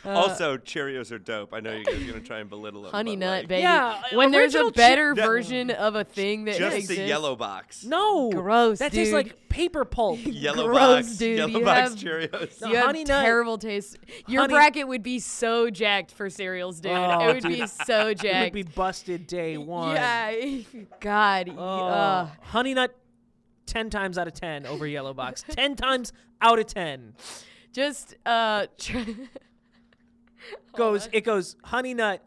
also, 0.05 0.57
Cheerios 0.57 1.13
are 1.13 1.19
dope. 1.19 1.55
I 1.55 1.61
know 1.61 1.73
you 1.75 1.85
guys 1.85 2.03
are 2.03 2.07
gonna 2.13 2.21
try 2.21 2.41
and 2.41 2.51
belittle 2.51 2.83
them. 2.83 2.91
Honey 2.93 3.17
nut, 3.17 3.41
like, 3.43 3.49
baby. 3.49 3.63
Yeah, 3.63 4.01
when 4.13 4.31
there's 4.31 4.55
a 4.55 4.59
original 4.59 4.71
Che- 4.73 4.77
better 4.77 5.15
No. 5.15 5.27
version 5.27 5.71
of 5.71 5.95
a 5.95 6.05
thing 6.05 6.45
that 6.45 6.57
Just 6.59 6.77
exists, 6.77 7.01
the 7.03 7.07
yellow 7.09 7.37
box. 7.37 7.85
No. 7.85 8.31
Gross, 8.31 8.79
That 8.81 8.93
tastes 8.93 9.13
like 9.15 9.49
paper 9.49 9.85
pulp. 9.85 10.19
Yellow 10.25 10.67
Gross, 10.67 11.07
box. 11.07 11.17
dude. 11.19 11.39
Yellow 11.39 11.59
You 11.59 11.65
box 11.65 11.91
have- 11.91 11.99
Cheerios. 11.99 12.61
No, 12.61 12.69
you 12.69 12.77
have 12.77 12.87
Honey 12.87 13.05
Nut- 13.05 13.23
terrible 13.25 13.59
taste. 13.59 13.99
Your 14.27 14.43
Honey- 14.43 14.55
bracket 14.55 14.89
would 14.89 15.03
be 15.03 15.19
so 15.19 15.71
jacked 15.71 16.11
for 16.11 16.29
cereals, 16.31 16.81
dude. 16.81 16.93
Oh, 16.93 17.29
it 17.29 17.35
would 17.35 17.45
be 17.53 17.67
so 17.67 18.15
jacked. 18.15 18.25
it 18.25 18.43
would 18.45 18.53
be 18.53 18.63
busted 18.75 19.27
day 19.27 19.57
one. 19.59 19.95
Yeah, 19.97 20.35
God. 21.01 21.55
Oh, 21.57 21.87
uh, 21.87 22.29
honey 22.43 22.75
nut, 22.75 22.95
ten 23.67 23.89
times 23.91 24.19
out 24.19 24.27
of 24.27 24.35
ten 24.35 24.67
over 24.67 24.87
yellow 24.87 25.15
box. 25.15 25.45
ten 25.49 25.77
times 25.77 26.13
out 26.41 26.59
of 26.59 26.67
ten 26.67 27.15
just 27.73 28.15
uh, 28.27 28.67
tr- 28.79 28.99
goes. 30.77 31.09
It 31.13 31.23
goes 31.23 31.57
honey 31.65 31.95
nut, 31.95 32.23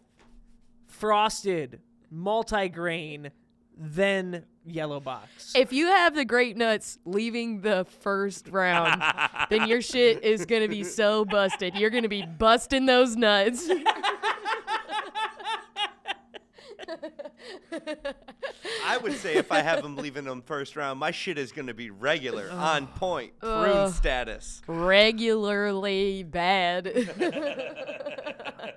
frosted, 0.87 1.79
multigrain, 2.13 3.31
then 3.77 4.45
yellow 4.65 4.99
box. 4.99 5.53
if 5.55 5.71
you 5.71 5.87
have 5.87 6.15
the 6.15 6.25
grape 6.25 6.57
nuts 6.57 6.97
leaving 7.05 7.61
the 7.61 7.85
first 8.01 8.47
round, 8.49 9.01
then 9.49 9.67
your 9.67 9.81
shit 9.81 10.23
is 10.23 10.45
gonna 10.45 10.67
be 10.67 10.83
so 10.83 11.25
busted. 11.25 11.75
You're 11.75 11.91
gonna 11.91 12.09
be 12.09 12.25
busting 12.25 12.85
those 12.85 13.15
nuts. 13.15 13.69
I 18.85 18.97
would 18.97 19.13
say 19.13 19.35
if 19.35 19.51
I 19.51 19.61
have 19.61 19.81
them 19.83 19.95
leaving 19.97 20.25
them 20.25 20.41
first 20.41 20.75
round, 20.75 20.99
my 20.99 21.11
shit 21.11 21.37
is 21.37 21.51
gonna 21.51 21.73
be 21.73 21.89
regular, 21.89 22.49
on 22.51 22.87
point, 22.87 23.39
prune 23.39 23.53
Ugh. 23.53 23.93
status. 23.93 24.61
Regularly 24.67 26.23
bad. 26.23 26.87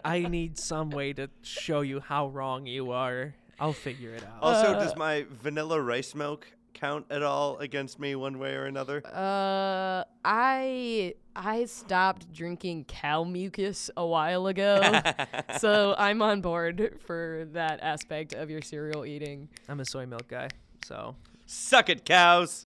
I 0.04 0.20
need 0.20 0.58
some 0.58 0.90
way 0.90 1.12
to 1.14 1.28
show 1.42 1.80
you 1.82 2.00
how 2.00 2.28
wrong 2.28 2.66
you 2.66 2.92
are. 2.92 3.34
I'll 3.60 3.72
figure 3.72 4.14
it 4.14 4.22
out. 4.24 4.42
Also, 4.42 4.72
Uh. 4.74 4.84
does 4.84 4.96
my 4.96 5.26
vanilla 5.30 5.80
rice 5.80 6.14
milk 6.14 6.46
count 6.78 7.06
at 7.10 7.22
all 7.22 7.58
against 7.58 7.98
me 7.98 8.14
one 8.14 8.38
way 8.38 8.54
or 8.54 8.64
another? 8.64 9.02
Uh, 9.06 10.04
I 10.24 11.14
I 11.34 11.64
stopped 11.66 12.32
drinking 12.32 12.84
cow 12.84 13.24
mucus 13.24 13.90
a 13.96 14.06
while 14.06 14.46
ago, 14.46 15.00
so 15.58 15.94
I'm 15.98 16.22
on 16.22 16.40
board 16.40 16.98
for 17.06 17.46
that 17.52 17.80
aspect 17.82 18.34
of 18.34 18.50
your 18.50 18.62
cereal 18.62 19.04
eating. 19.04 19.48
I'm 19.68 19.80
a 19.80 19.84
soy 19.84 20.06
milk 20.06 20.28
guy, 20.28 20.48
so 20.84 21.14
Suck 21.50 21.88
it, 21.88 22.04
cows. 22.04 22.66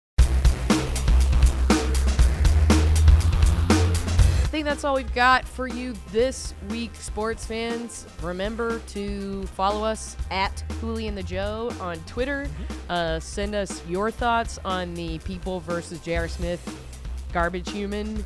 Think 4.56 4.64
that's 4.64 4.86
all 4.86 4.96
we've 4.96 5.14
got 5.14 5.46
for 5.46 5.68
you 5.68 5.94
this 6.14 6.54
week, 6.70 6.96
sports 6.96 7.46
fans. 7.46 8.06
Remember 8.22 8.80
to 8.88 9.46
follow 9.48 9.84
us 9.84 10.16
at 10.32 10.64
Hooli 10.80 11.10
and 11.10 11.18
the 11.18 11.24
Joe 11.24 11.74
on 11.82 11.98
Twitter. 12.06 12.48
Uh, 12.88 13.20
send 13.20 13.54
us 13.54 13.86
your 13.86 14.10
thoughts 14.10 14.58
on 14.64 14.94
the 14.94 15.20
People 15.20 15.60
versus 15.60 16.00
J.R. 16.00 16.30
Smith 16.30 16.64
garbage 17.34 17.70
human 17.70 18.24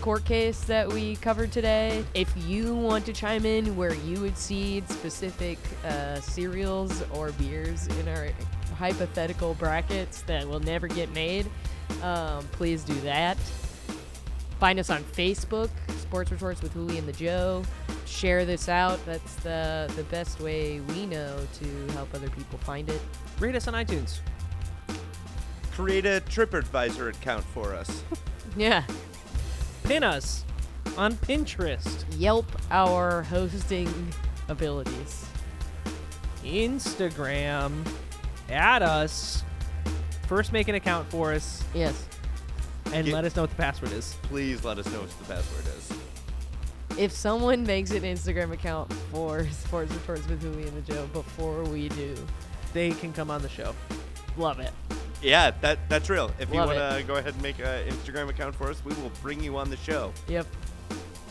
court 0.00 0.24
case 0.24 0.64
that 0.64 0.92
we 0.92 1.14
covered 1.14 1.52
today. 1.52 2.04
If 2.12 2.28
you 2.44 2.74
want 2.74 3.06
to 3.06 3.12
chime 3.12 3.46
in 3.46 3.76
where 3.76 3.94
you 3.94 4.20
would 4.20 4.36
seed 4.36 4.88
specific 4.90 5.58
uh, 5.84 6.16
cereals 6.20 7.04
or 7.12 7.30
beers 7.30 7.86
in 7.86 8.08
our 8.08 8.30
hypothetical 8.76 9.54
brackets 9.54 10.22
that 10.22 10.44
will 10.48 10.58
never 10.58 10.88
get 10.88 11.12
made, 11.12 11.48
um, 12.02 12.44
please 12.50 12.82
do 12.82 13.00
that. 13.02 13.38
Find 14.58 14.78
us 14.78 14.90
on 14.90 15.04
Facebook, 15.04 15.70
Sports 16.00 16.30
Retorts 16.32 16.62
with 16.62 16.74
Hooli 16.74 16.98
and 16.98 17.06
the 17.06 17.12
Joe. 17.12 17.62
Share 18.06 18.44
this 18.44 18.68
out. 18.68 18.98
That's 19.06 19.34
the 19.36 19.90
the 19.96 20.02
best 20.04 20.40
way 20.40 20.80
we 20.80 21.06
know 21.06 21.38
to 21.60 21.92
help 21.92 22.12
other 22.14 22.30
people 22.30 22.58
find 22.60 22.88
it. 22.88 23.00
rate 23.38 23.54
us 23.54 23.68
on 23.68 23.74
iTunes. 23.74 24.18
Create 25.72 26.06
a 26.06 26.20
TripAdvisor 26.28 27.10
account 27.10 27.44
for 27.44 27.74
us. 27.74 28.02
Yeah. 28.56 28.82
Pin 29.84 30.02
us 30.02 30.44
on 30.96 31.14
Pinterest, 31.14 32.04
Yelp 32.16 32.46
our 32.72 33.22
hosting 33.22 33.92
abilities. 34.48 35.26
Instagram, 36.42 37.86
add 38.48 38.82
us. 38.82 39.44
First, 40.26 40.52
make 40.52 40.66
an 40.66 40.74
account 40.74 41.08
for 41.10 41.32
us 41.32 41.62
Yes. 41.74 42.08
And 42.92 43.04
Get- 43.06 43.14
let 43.14 43.24
us 43.24 43.36
know 43.36 43.42
what 43.42 43.50
the 43.50 43.56
password 43.56 43.92
is. 43.92 44.16
Please 44.22 44.64
let 44.64 44.78
us 44.78 44.86
know 44.92 45.00
what 45.00 45.18
the 45.18 45.24
password 45.34 45.64
is. 45.76 45.92
If 46.98 47.12
someone 47.12 47.64
makes 47.64 47.90
an 47.92 48.02
Instagram 48.02 48.52
account 48.52 48.92
for 49.12 49.46
Sports 49.50 49.92
Retorts 49.92 50.26
with 50.28 50.42
Hooli 50.42 50.66
and 50.66 50.76
the 50.84 50.92
Joe 50.92 51.06
before 51.12 51.62
we 51.64 51.88
do, 51.90 52.14
They 52.72 52.90
can 52.90 53.12
come 53.12 53.30
on 53.30 53.40
the 53.42 53.48
show. 53.48 53.74
love 54.36 54.58
it. 54.60 54.72
Yeah, 55.22 55.52
that 55.62 55.78
that's 55.88 56.08
real. 56.10 56.30
If 56.38 56.50
you 56.52 56.56
want 56.58 56.72
to 56.72 57.02
go 57.06 57.14
ahead 57.16 57.34
and 57.34 57.42
make 57.42 57.58
an 57.58 57.88
Instagram 57.88 58.28
account 58.30 58.54
for 58.54 58.70
us, 58.70 58.82
we 58.84 58.94
will 58.94 59.10
bring 59.22 59.42
you 59.42 59.56
on 59.56 59.68
the 59.70 59.76
show. 59.78 60.12
Yep. 60.28 60.46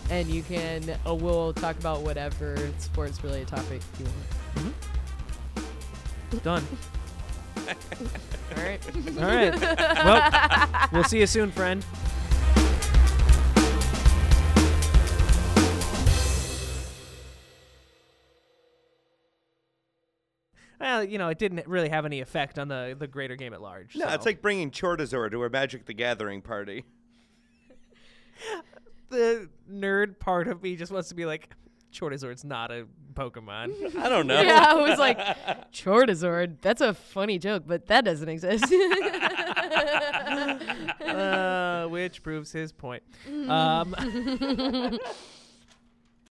And 0.10 0.28
you 0.30 0.42
can, 0.44 0.98
uh, 1.06 1.14
we'll 1.14 1.54
talk 1.54 1.78
about 1.80 2.02
whatever 2.02 2.58
sports 2.80 3.22
related 3.24 3.48
topic 3.50 3.82
you 4.00 4.06
want. 4.56 6.44
Done. 6.44 6.66
All 7.58 8.64
right. 8.64 8.80
All 9.18 9.24
right. 9.24 9.62
well, 10.06 10.90
we'll 10.92 11.04
see 11.04 11.20
you 11.20 11.28
soon, 11.28 11.52
friend. 11.52 11.84
Well, 20.80 21.04
you 21.04 21.18
know, 21.18 21.30
it 21.30 21.40
didn't 21.40 21.68
really 21.68 21.90
have 21.90 22.06
any 22.06 22.22
effect 22.22 22.60
on 22.60 22.68
the 22.68 22.96
the 22.98 23.08
greater 23.08 23.36
game 23.36 23.54
at 23.54 23.62
large. 23.62 23.96
No, 23.96 24.08
so. 24.08 24.14
it's 24.14 24.26
like 24.26 24.42
bringing 24.42 24.72
Chortazor 24.72 25.32
to 25.32 25.44
a 25.44 25.50
Magic 25.50 25.86
the 25.86 25.94
Gathering 25.94 26.42
party. 26.42 26.86
the 29.10 29.50
nerd 29.70 30.20
part 30.20 30.48
of 30.48 30.62
me 30.62 30.76
just 30.76 30.92
wants 30.92 31.10
to 31.10 31.16
be 31.16 31.26
like, 31.26 31.50
Charizard's 31.98 32.44
not 32.44 32.72
a 32.72 32.86
Pokemon. 33.14 33.96
I 33.98 34.10
don't 34.10 34.28
know. 34.28 34.42
Yeah, 34.42 34.66
I 34.68 34.76
was 34.76 35.00
like, 35.00 35.18
Chortazord. 35.74 36.58
That's 36.62 36.82
a 36.82 36.94
funny 36.94 37.40
joke, 37.40 37.64
but 37.66 37.88
that 37.88 38.06
doesn't 38.06 38.30
exist. 38.30 38.66
uh, 41.02 41.88
which 41.88 42.22
proves 42.24 42.52
his 42.52 42.72
point. 42.72 43.04
Um, 43.48 43.96